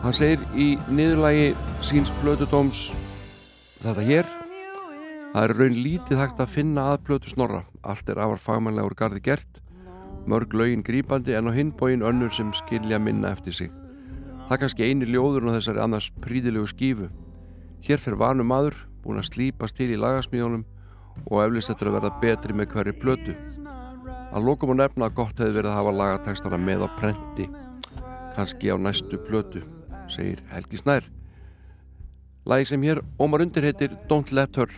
Hann 0.04 0.14
segir 0.14 0.42
í 0.54 0.74
niðurlægi 0.92 1.54
síns 1.82 2.12
plötudóms 2.20 2.90
þetta 3.82 4.06
hér. 4.06 4.30
Það 5.34 5.48
er 5.48 5.56
raun 5.58 5.78
lítið 5.82 6.20
hægt 6.20 6.40
að 6.44 6.52
finna 6.52 6.88
að 6.92 7.00
plötu 7.08 7.32
Snorra. 7.32 7.64
Allt 7.82 8.10
er 8.12 8.20
afar 8.22 8.38
fagmannlega 8.38 8.86
úr 8.86 8.98
gardi 8.98 9.22
gert. 9.24 9.60
Mörg 10.30 10.54
lögin 10.54 10.84
grípandi 10.86 11.34
en 11.34 11.50
á 11.50 11.52
hinbóin 11.52 12.04
önnur 12.06 12.30
sem 12.32 12.52
skilja 12.54 13.00
minna 13.02 13.32
eftir 13.34 13.52
sig. 13.52 13.72
Það 14.46 14.54
er 14.54 14.60
kannski 14.62 14.86
eini 14.86 15.08
ljóður 15.08 15.50
á 15.50 15.56
þessari 15.56 15.82
annars 15.82 16.10
príðilegu 16.22 16.68
skífu. 16.70 17.10
Hér 17.84 18.00
fyrir 18.00 18.16
vanu 18.16 18.44
maður, 18.48 18.78
búin 19.04 19.20
að 19.20 19.26
slípast 19.28 19.76
til 19.76 19.90
í 19.92 19.98
lagasmíðunum 20.00 20.62
og 21.28 21.40
eflist 21.42 21.68
þetta 21.68 21.90
að 21.90 21.96
verða 21.98 22.10
betri 22.22 22.54
með 22.56 22.70
hverju 22.72 22.94
blötu. 23.02 23.34
Að 24.32 24.46
lókum 24.46 24.72
og 24.72 24.78
nefna 24.80 25.10
að 25.10 25.18
gott 25.18 25.42
hefði 25.42 25.58
verið 25.58 25.68
að 25.68 25.76
hafa 25.76 25.92
lagatekstana 25.98 26.60
með 26.64 26.86
á 26.86 26.88
prenti, 26.96 27.50
kannski 28.38 28.72
á 28.72 28.80
næstu 28.80 29.20
blötu, 29.28 29.60
segir 30.08 30.40
Helgi 30.54 30.80
Snær. 30.80 31.10
Lagi 32.48 32.70
sem 32.72 32.88
hér 32.88 33.02
ómar 33.20 33.44
undir 33.44 33.68
heitir 33.68 33.92
Don't 34.08 34.32
Let 34.32 34.56
Her 34.56 34.72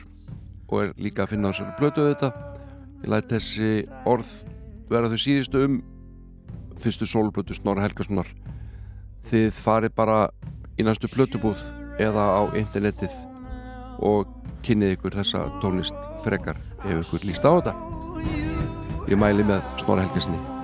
og 0.66 0.76
er 0.82 0.92
líka 0.98 1.22
að 1.22 1.36
finna 1.36 1.50
á 1.50 1.54
þessari 1.54 1.78
blötu 1.78 2.02
auðvitað. 2.02 2.44
Ég 3.06 3.10
læt 3.14 3.30
þessi 3.30 3.72
orð 4.02 4.34
vera 4.90 5.14
þau 5.14 5.18
síðustu 5.22 5.62
um 5.62 5.80
fyrstu 6.82 7.06
sólblötu 7.06 7.54
Snorra 7.54 7.86
Helgasonar 7.86 8.34
þið 9.30 9.50
farið 9.54 9.94
bara 9.94 10.22
í 10.74 10.84
næstu 10.86 11.08
plötubúð 11.10 11.62
eða 12.02 12.24
á 12.38 12.42
internetið 12.58 13.14
og 14.04 14.32
kynnið 14.66 14.96
ykkur 14.96 15.16
þessa 15.20 15.46
tónlist 15.62 16.02
frekar 16.24 16.58
ef 16.84 17.00
ykkur 17.04 17.28
líst 17.28 17.46
á 17.46 17.50
þetta. 17.54 17.76
Ég 19.06 19.18
mæli 19.20 19.46
með 19.46 19.64
Snorra 19.80 20.04
Helgasinni 20.06 20.55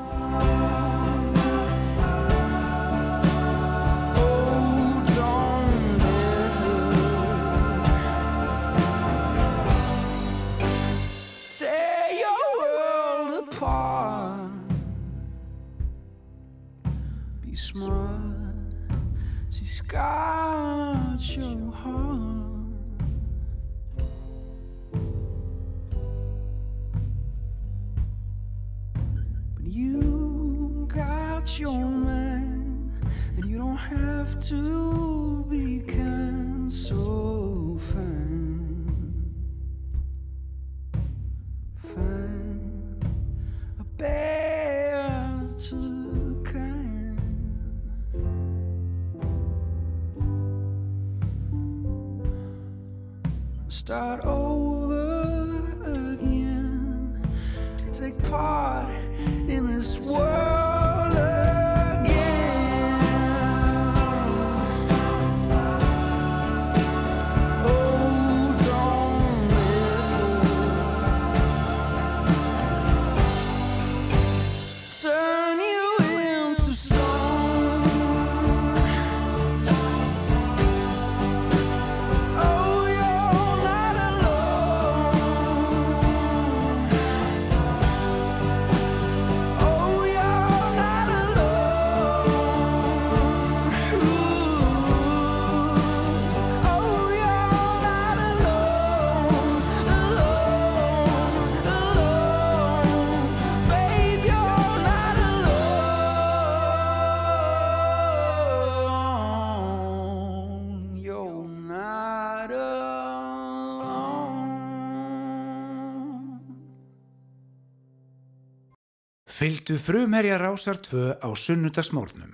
Fylgdu 119.43 119.75
frumherja 119.75 120.37
rásar 120.39 120.79
tvö 120.79 121.19
á 121.19 121.29
sunnudagsmórnum. 121.35 122.31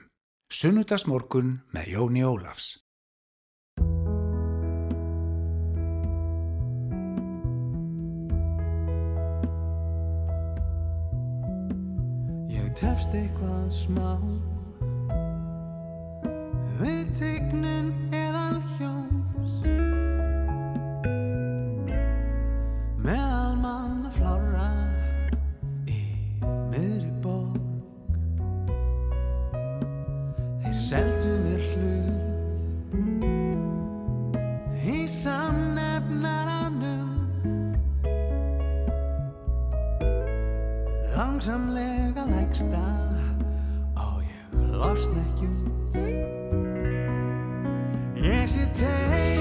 Sunnudagsmórkun 0.52 1.54
með 1.72 1.86
Jóni 1.94 2.20
Ólafs. 2.20 2.66
Ég 12.52 12.68
tefst 12.76 13.16
eitthvað 13.16 13.72
smá 13.72 14.12
Við 16.76 17.08
tegnum 17.16 17.88
er 18.12 18.27
seldu 30.88 31.32
þér 31.44 31.62
hlut. 31.74 32.62
Í 34.88 35.04
samnefnaranum. 35.12 37.10
Langsamlega 41.12 42.24
leggsta 42.30 42.84
og 44.00 44.22
ég 44.24 44.56
losna 44.78 45.20
ekki 45.26 45.46
út. 45.50 45.94
Ég 48.24 48.48
sé 48.48 48.64
teg 48.80 49.37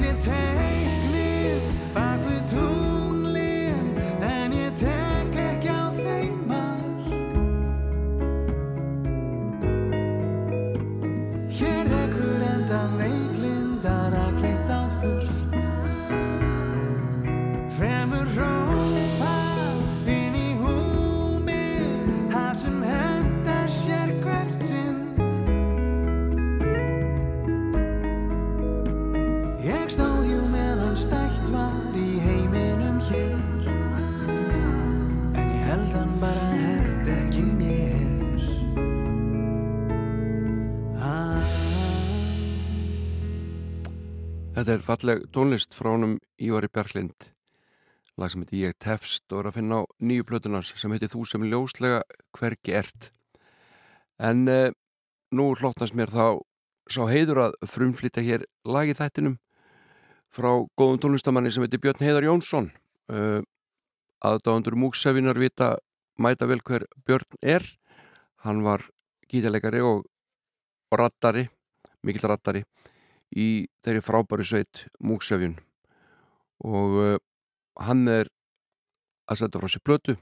you 0.00 0.14
take 0.18 1.12
me? 1.12 1.79
Þetta 44.60 44.74
er 44.76 44.82
falleg 44.84 45.22
tónlist 45.32 45.72
frá 45.72 45.86
honum 45.94 46.18
Ívari 46.36 46.68
Bjarklind 46.68 47.30
lag 48.20 48.28
sem 48.28 48.42
heitir 48.42 48.58
Ég 48.58 48.74
tefst 48.76 49.32
og 49.32 49.38
er 49.40 49.46
að 49.48 49.54
finna 49.56 49.78
á 49.80 49.82
nýju 50.04 50.26
plötunars 50.28 50.74
sem 50.76 50.92
heitir 50.92 51.08
Þú 51.08 51.22
sem 51.24 51.46
ljóslega 51.48 52.02
hvergi 52.36 52.74
ert. 52.76 53.08
En 54.20 54.42
eh, 54.52 54.74
nú 55.32 55.46
hlóttast 55.56 55.96
mér 55.96 56.12
þá 56.12 56.44
sá 56.92 57.00
heiður 57.08 57.40
að 57.46 57.56
frumflýta 57.72 58.20
hér 58.26 58.44
lagi 58.68 58.98
þættinum 59.00 59.38
frá 60.28 60.50
góðum 60.76 61.00
tónlistamanni 61.06 61.54
sem 61.56 61.64
heitir 61.64 61.80
Björn 61.80 62.04
Heiðar 62.04 62.28
Jónsson. 62.28 62.68
Uh, 63.08 63.40
aðdáðandur 64.20 64.76
múksefinar 64.76 65.40
vita 65.40 65.70
mæta 66.20 66.44
vel 66.44 66.60
hver 66.60 66.84
Björn 67.08 67.40
er. 67.40 67.64
Hann 68.44 68.60
var 68.68 68.84
gítalegari 69.24 69.80
og, 69.80 70.04
og 70.92 71.00
rattari 71.00 71.48
mikill 72.04 72.28
rattari 72.28 72.66
í 73.36 73.66
þeirri 73.84 74.02
frábæri 74.04 74.46
sveit 74.46 74.86
múksefjun 74.98 75.56
og 76.66 76.98
uh, 76.98 77.16
hann 77.80 78.08
er 78.10 78.30
að 79.30 79.42
setja 79.42 79.62
frá 79.62 79.70
sér 79.70 79.84
plötu 79.86 80.16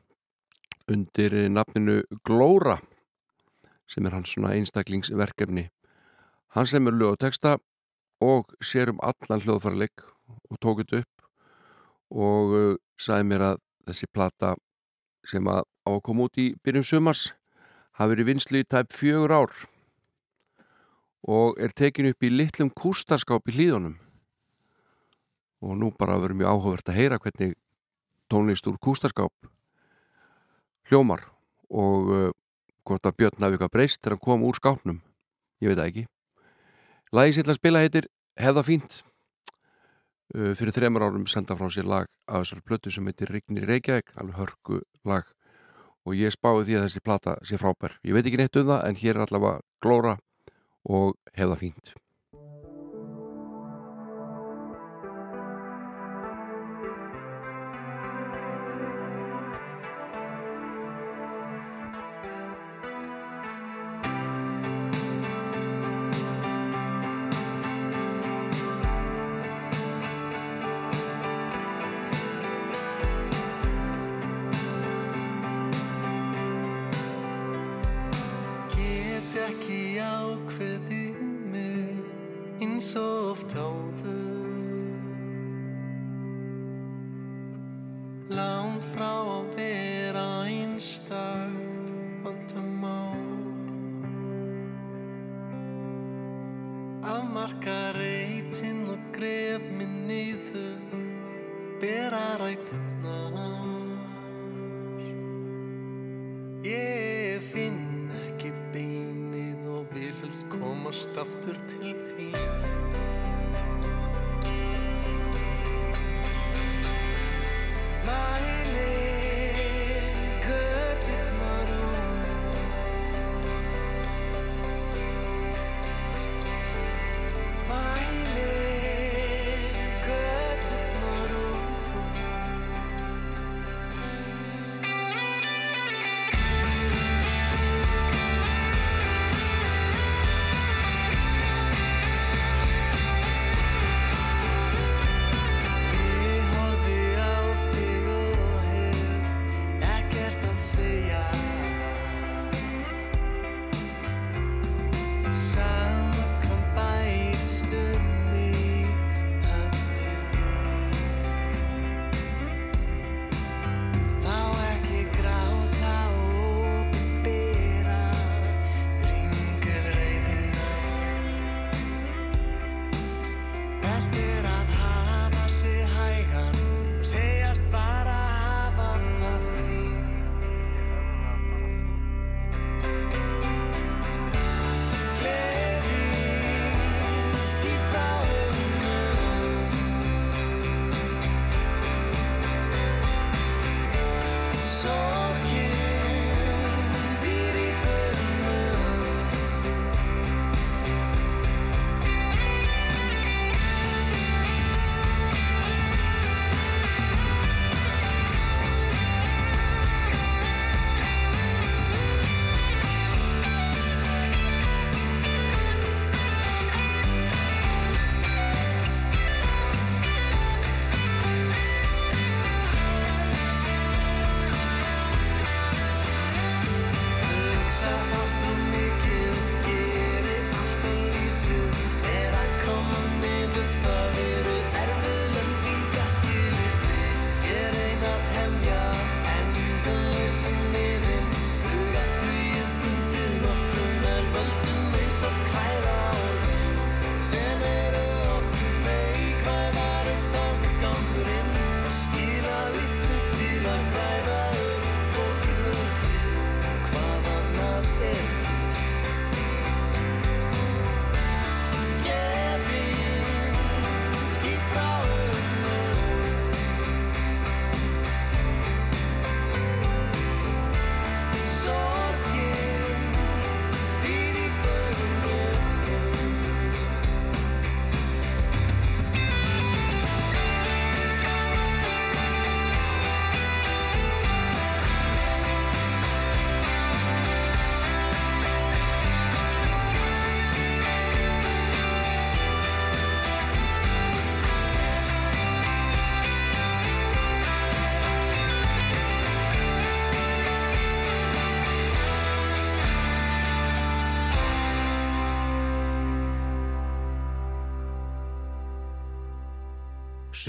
undir 0.88 1.34
nafninu 1.52 2.02
Glóra 2.24 2.78
sem 3.88 4.06
er 4.06 4.16
hans 4.16 4.34
svona 4.34 4.52
einstaklingsverkefni. 4.56 5.68
Hann 6.52 6.68
sem 6.68 6.86
er 6.88 6.96
lög 6.96 7.16
og 7.16 7.20
texta 7.24 7.56
og 8.24 8.52
sér 8.64 8.92
um 8.92 9.00
allan 9.04 9.42
hljóðfærleik 9.44 10.04
og 10.28 10.60
tók 10.60 10.82
þetta 10.82 11.02
upp 11.02 11.26
og 12.08 12.54
uh, 12.56 12.76
sagði 13.00 13.28
mér 13.30 13.46
að 13.52 13.64
þessi 13.88 14.08
plata 14.12 14.54
sem 15.28 15.48
að 15.48 15.64
á 15.64 15.90
að 15.92 16.04
koma 16.04 16.28
út 16.28 16.40
í 16.40 16.50
byrjun 16.64 16.86
sumars 16.86 17.28
hafi 17.98 18.14
verið 18.14 18.30
vinslu 18.32 18.62
í 18.62 18.68
tæp 18.68 18.92
fjögur 18.96 19.34
ár 19.34 19.54
og 21.26 21.58
er 21.58 21.74
tekin 21.74 22.10
upp 22.12 22.22
í 22.22 22.30
litlum 22.30 22.70
kústaskáp 22.70 23.48
í 23.50 23.56
hlýðunum 23.56 23.96
og 25.58 25.78
nú 25.78 25.90
bara 25.98 26.18
verður 26.20 26.38
mjög 26.38 26.52
áhugavert 26.52 26.90
að 26.92 26.98
heyra 27.00 27.18
hvernig 27.22 27.56
tónlist 28.30 28.68
úr 28.70 28.78
kústaskáp 28.78 29.32
hljómar 30.88 31.24
og 31.68 32.12
uh, 32.12 32.30
hvort 32.88 33.08
að 33.08 33.18
Björn 33.20 33.44
hafi 33.44 33.56
eitthvað 33.56 33.74
breyst 33.74 34.00
þegar 34.00 34.16
hann 34.16 34.24
kom 34.24 34.46
úr 34.48 34.56
skápnum. 34.56 35.00
Ég 35.60 35.72
veit 35.72 35.80
það 35.80 35.90
ekki. 35.90 36.04
Lagi 37.12 37.34
sér 37.36 37.46
til 37.46 37.52
að 37.52 37.60
spila 37.60 37.82
heitir 37.84 38.08
Hefða 38.38 38.64
fínt. 38.64 39.00
Uh, 40.34 40.52
fyrir 40.56 40.74
þremur 40.76 41.04
árum 41.04 41.26
senda 41.28 41.56
frá 41.58 41.68
sér 41.72 41.88
lag 41.88 42.08
af 42.28 42.44
þessar 42.44 42.62
plötu 42.64 42.92
sem 42.94 43.08
heitir 43.08 43.32
Rignir 43.32 43.68
Reykjavík 43.68 44.14
alveg 44.16 44.40
hörku 44.40 44.80
lag. 45.08 45.28
Og 46.08 46.16
ég 46.16 46.32
spáði 46.32 46.68
því 46.68 46.78
að 46.78 46.86
þessi 46.86 47.04
plata 47.04 47.36
sé 47.44 47.60
frábær. 47.60 47.98
Ég 48.06 48.16
veit 48.16 48.24
ekki 48.24 48.40
neitt 48.40 48.56
um 48.56 48.70
það 48.70 48.86
en 48.88 49.00
hér 49.02 49.16
er 49.16 49.24
allavega 49.26 49.60
glóra 49.84 50.16
og 50.84 51.16
hefða 51.34 51.56
fínt 51.56 51.94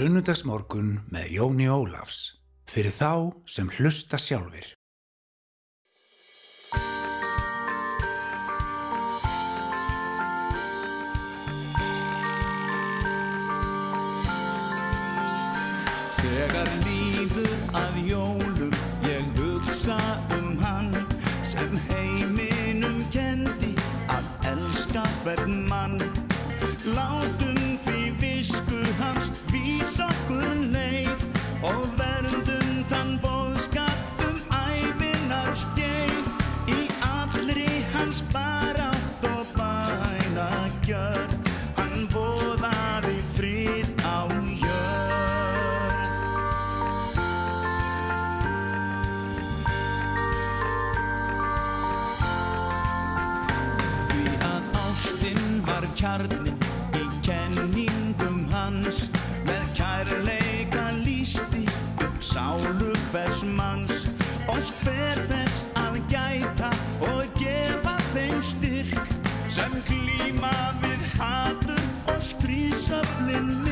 Sunnudagsmorgun 0.00 0.94
með 1.12 1.32
Jóni 1.34 1.66
Ólafs 1.68 2.20
fyrir 2.72 2.94
þá 2.96 3.36
sem 3.44 3.68
hlusta 3.76 4.16
sjálfir. 4.16 4.64
Þegar 16.22 16.72
líður 16.86 17.54
að 17.84 18.04
jólum 18.08 18.29
Oh, 31.62 31.99
Chaplin. 72.90 73.69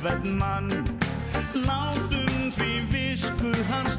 Hvern 0.00 0.38
mann 0.38 0.70
Látum 1.54 2.50
því 2.56 2.70
visku 2.92 3.52
hans 3.68 3.98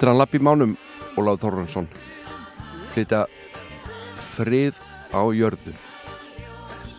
Þetta 0.00 0.08
er 0.08 0.14
hann 0.14 0.20
Lappi 0.22 0.38
Mánum, 0.40 0.70
Ólaf 1.20 1.42
Þorransson 1.42 1.86
flytja 2.94 3.26
frið 4.32 4.78
á 5.12 5.20
jörðu. 5.36 5.74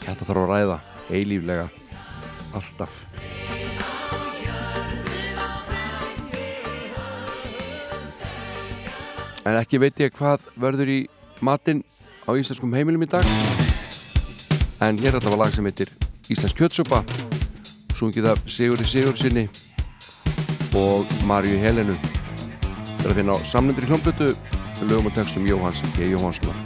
Þetta 0.03 0.27
þarf 0.27 0.41
að 0.43 0.51
ræða 0.51 0.75
eilíflega. 1.09 1.63
Alltaf. 2.53 2.99
En 9.49 9.57
ekki 9.57 9.81
veit 9.81 10.05
ég 10.05 10.13
hvað 10.21 10.45
verður 10.61 10.93
í 10.93 10.99
matinn 11.41 11.81
á 12.29 12.37
íslenskum 12.37 12.77
heimilum 12.77 13.09
í 13.09 13.09
dag. 13.17 13.25
En 14.77 15.01
hér 15.01 15.15
er 15.15 15.23
alltaf 15.23 15.33
að 15.33 15.41
lag 15.47 15.57
sem 15.57 15.65
heitir 15.65 15.97
Íslensk 16.29 16.61
kjötsupa 16.61 17.01
Sungið 17.97 18.29
af 18.37 18.45
Sigurði 18.45 18.93
Sigurðsynni 18.93 19.49
og 20.77 21.09
Marju 21.25 21.57
Helenu 21.65 21.97
Það 23.01 23.07
er 23.07 23.13
að 23.15 23.17
finna 23.17 23.33
á 23.33 23.39
samlendur 23.49 23.85
í 23.85 23.87
hljómblötu 23.89 24.25
lögum 24.85 25.07
og 25.09 25.13
textum 25.15 25.45
Jóhanns 25.49 25.81
G. 25.95 26.11
Jóhannssonar. 26.11 26.57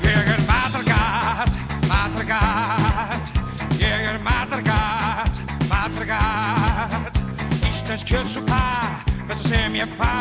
Ég 0.00 0.30
er 0.32 0.40
matargat, 0.48 1.58
matargat 1.84 3.30
Ég 3.76 4.06
er 4.08 4.16
matargat, 4.24 5.36
matargat. 5.68 7.20
Íslensk 7.68 8.08
kjötsúpa, 8.08 8.64
besta 9.28 9.48
sem 9.48 9.76
ég 9.76 9.92
fæ. 10.00 10.16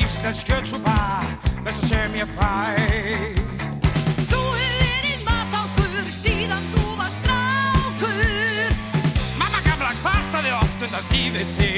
Íslensk 0.00 0.48
kjötsúpa, 0.48 0.96
besta 1.64 1.86
sem 1.86 2.16
ég 2.16 2.32
fæ. 2.36 2.52
Síðan 6.16 6.64
þú 6.72 6.96
var 6.96 7.10
strákur. 7.12 8.72
Mamma 9.38 9.60
gamla 9.68 9.92
kvartaði 10.00 10.52
oft 10.56 10.86
undan 10.88 11.10
tíðið 11.12 11.52
þig 11.60 11.75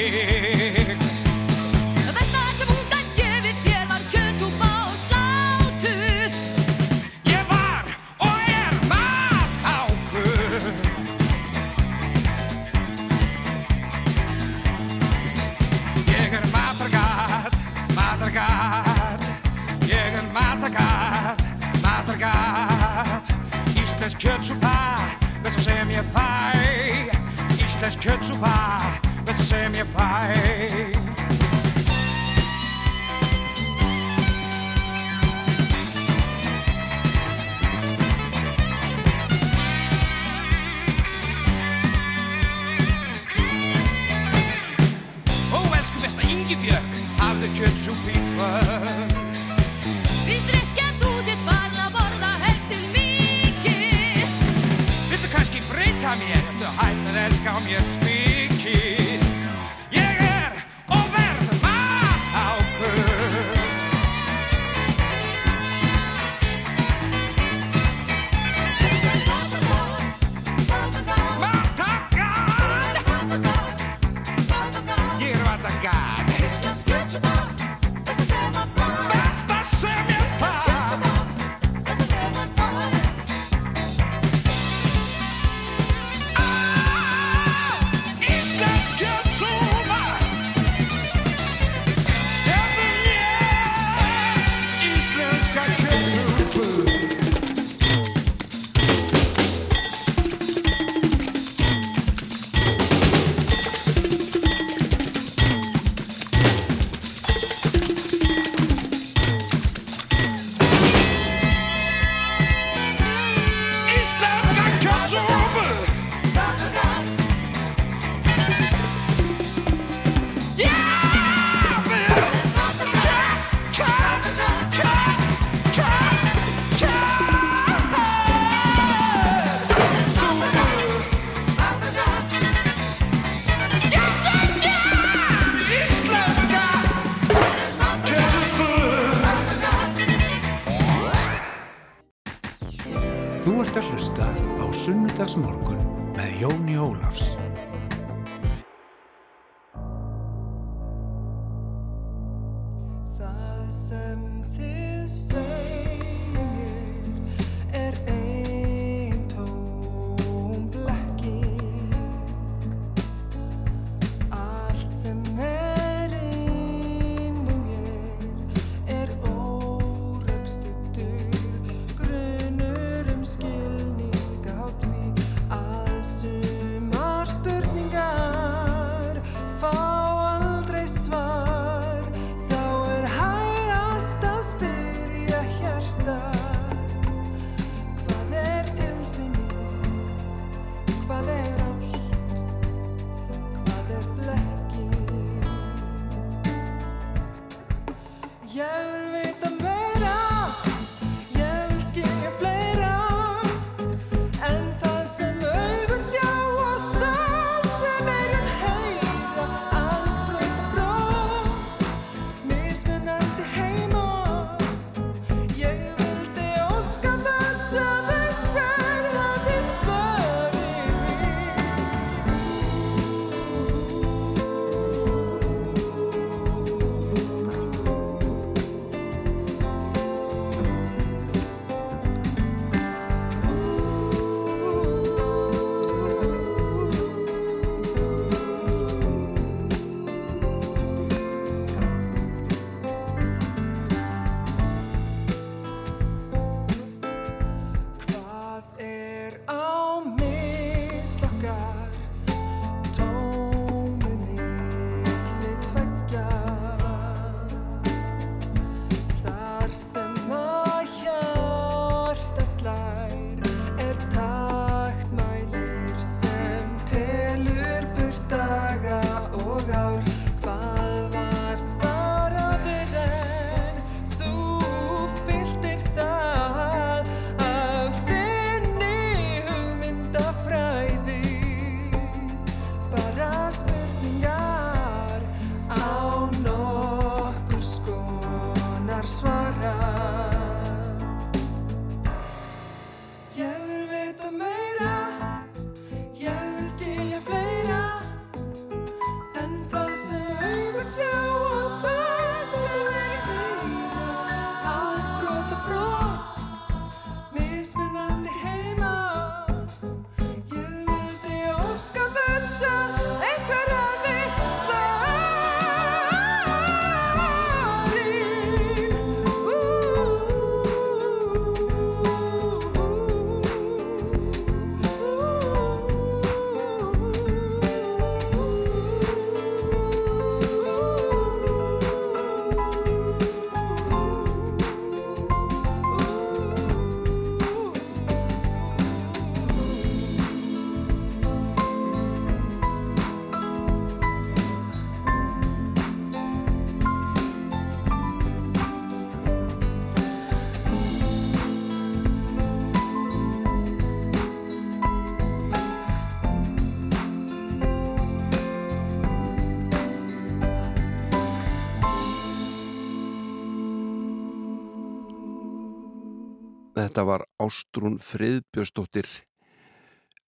Þetta 366.89 367.03
var 367.05 367.21
Ástrún 367.37 367.99
Friðbjörnsdóttir 368.01 369.05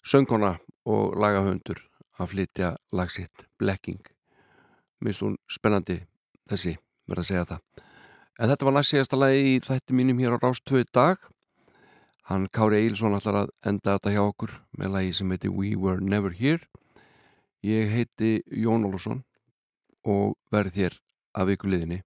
söngkona 0.05 0.59
og 0.85 1.15
lagahöndur 1.17 1.79
að 2.21 2.27
flytja 2.35 2.67
lagsitt 2.93 3.47
Blekking. 3.57 4.03
Minnst 5.01 5.23
hún 5.25 5.39
spennandi 5.49 5.95
þessi, 6.51 6.75
verð 7.09 7.23
að 7.23 7.27
segja 7.31 7.47
það. 7.49 7.63
En 8.37 8.51
þetta 8.51 8.67
var 8.67 8.75
næst 8.75 8.93
síðasta 8.93 9.17
lagi 9.17 9.39
í 9.41 9.55
þætti 9.65 9.95
mínum 9.97 10.21
hér 10.21 10.35
á 10.37 10.43
Rástvöðu 10.43 10.85
dag. 10.93 11.23
Hann 12.29 12.45
Kári 12.53 12.83
Eilsson 12.83 13.17
ætlar 13.17 13.39
að 13.39 13.53
enda 13.71 13.95
þetta 13.95 14.13
hjá 14.13 14.21
okkur 14.21 14.53
með 14.77 14.93
lagi 14.97 15.15
sem 15.17 15.33
heiti 15.33 15.49
We 15.49 15.71
Were 15.73 15.97
Never 15.97 16.35
Here. 16.37 16.61
Ég 17.65 17.89
heiti 17.89 18.43
Jón 18.53 18.85
Olsson 18.85 19.23
og 20.05 20.37
verð 20.53 20.77
þér 20.77 20.99
af 21.33 21.49
vikuliðinni 21.49 22.03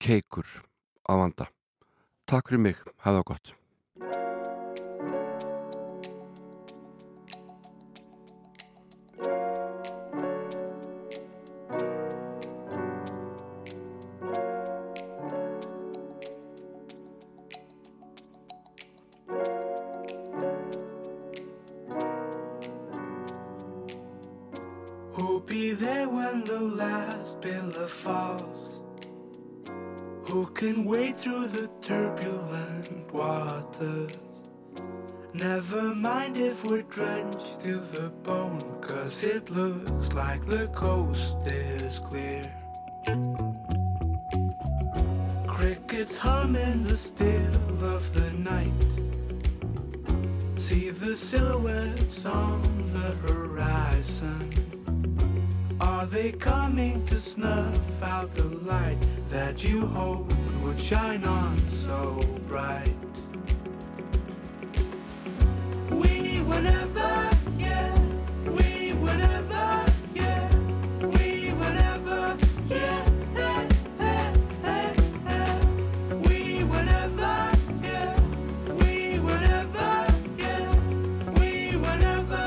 Keikur 0.00 0.48
að 1.04 1.20
vanda. 1.20 1.50
Takk 2.24 2.48
fyrir 2.48 2.64
mig, 2.70 2.80
hafa 3.04 3.20
það 3.20 3.28
gott 3.34 3.54
through 31.24 31.46
the 31.46 31.70
turbulent 31.80 33.10
waters? 33.10 34.18
Never 35.32 35.94
mind 35.94 36.36
if 36.36 36.62
we're 36.66 36.82
drenched 36.82 37.60
to 37.60 37.78
the 37.78 38.10
bone, 38.24 38.60
cause 38.82 39.22
it 39.22 39.48
looks 39.48 40.12
like 40.12 40.44
the 40.44 40.66
coast 40.74 41.36
is 41.46 41.98
clear. 41.98 42.42
Crickets 45.46 46.18
hum 46.18 46.56
in 46.56 46.84
the 46.84 46.94
still 46.94 47.56
of 47.82 48.04
the 48.12 48.30
night. 48.32 48.84
See 50.56 50.90
the 50.90 51.16
silhouettes 51.16 52.26
on 52.26 52.60
the 52.92 53.16
horizon. 53.26 54.52
Are 55.80 56.04
they 56.04 56.32
coming 56.32 57.02
to 57.06 57.18
snuff 57.18 58.02
out 58.02 58.30
the 58.34 58.44
light 58.44 58.98
that 59.30 59.64
you 59.64 59.86
hope 59.86 60.30
would 60.74 60.82
shine 60.82 61.24
on 61.24 61.56
so 61.68 62.18
bright? 62.48 62.88
We 65.90 66.40
were 66.42 66.60
never, 66.60 67.30
yeah, 67.58 67.94
we 68.44 68.92
never, 68.92 69.84
we 71.00 71.22
never, 71.46 72.36
we 72.66 72.82
never, 73.34 73.66
we 76.22 76.62
never, 76.82 77.60
we 78.74 79.14
never. 81.98 82.44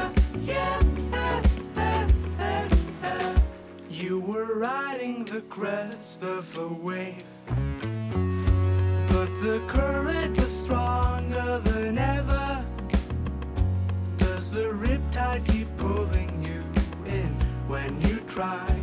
You 3.89 4.19
were 4.19 4.59
riding 4.59 5.25
the 5.25 5.41
crest 5.41 6.23
of 6.23 6.57
a 6.57 6.67
wave, 6.67 7.23
the 9.47 9.59
current 9.61 10.35
was 10.35 10.51
stronger 10.51 11.61
than 11.63 11.97
ever. 11.97 12.65
Does 14.17 14.51
the 14.51 14.65
riptide 14.83 15.47
keep 15.47 15.69
pulling 15.77 16.43
you 16.43 16.63
in 17.05 17.31
when 17.69 18.01
you 18.01 18.19
try 18.27 18.76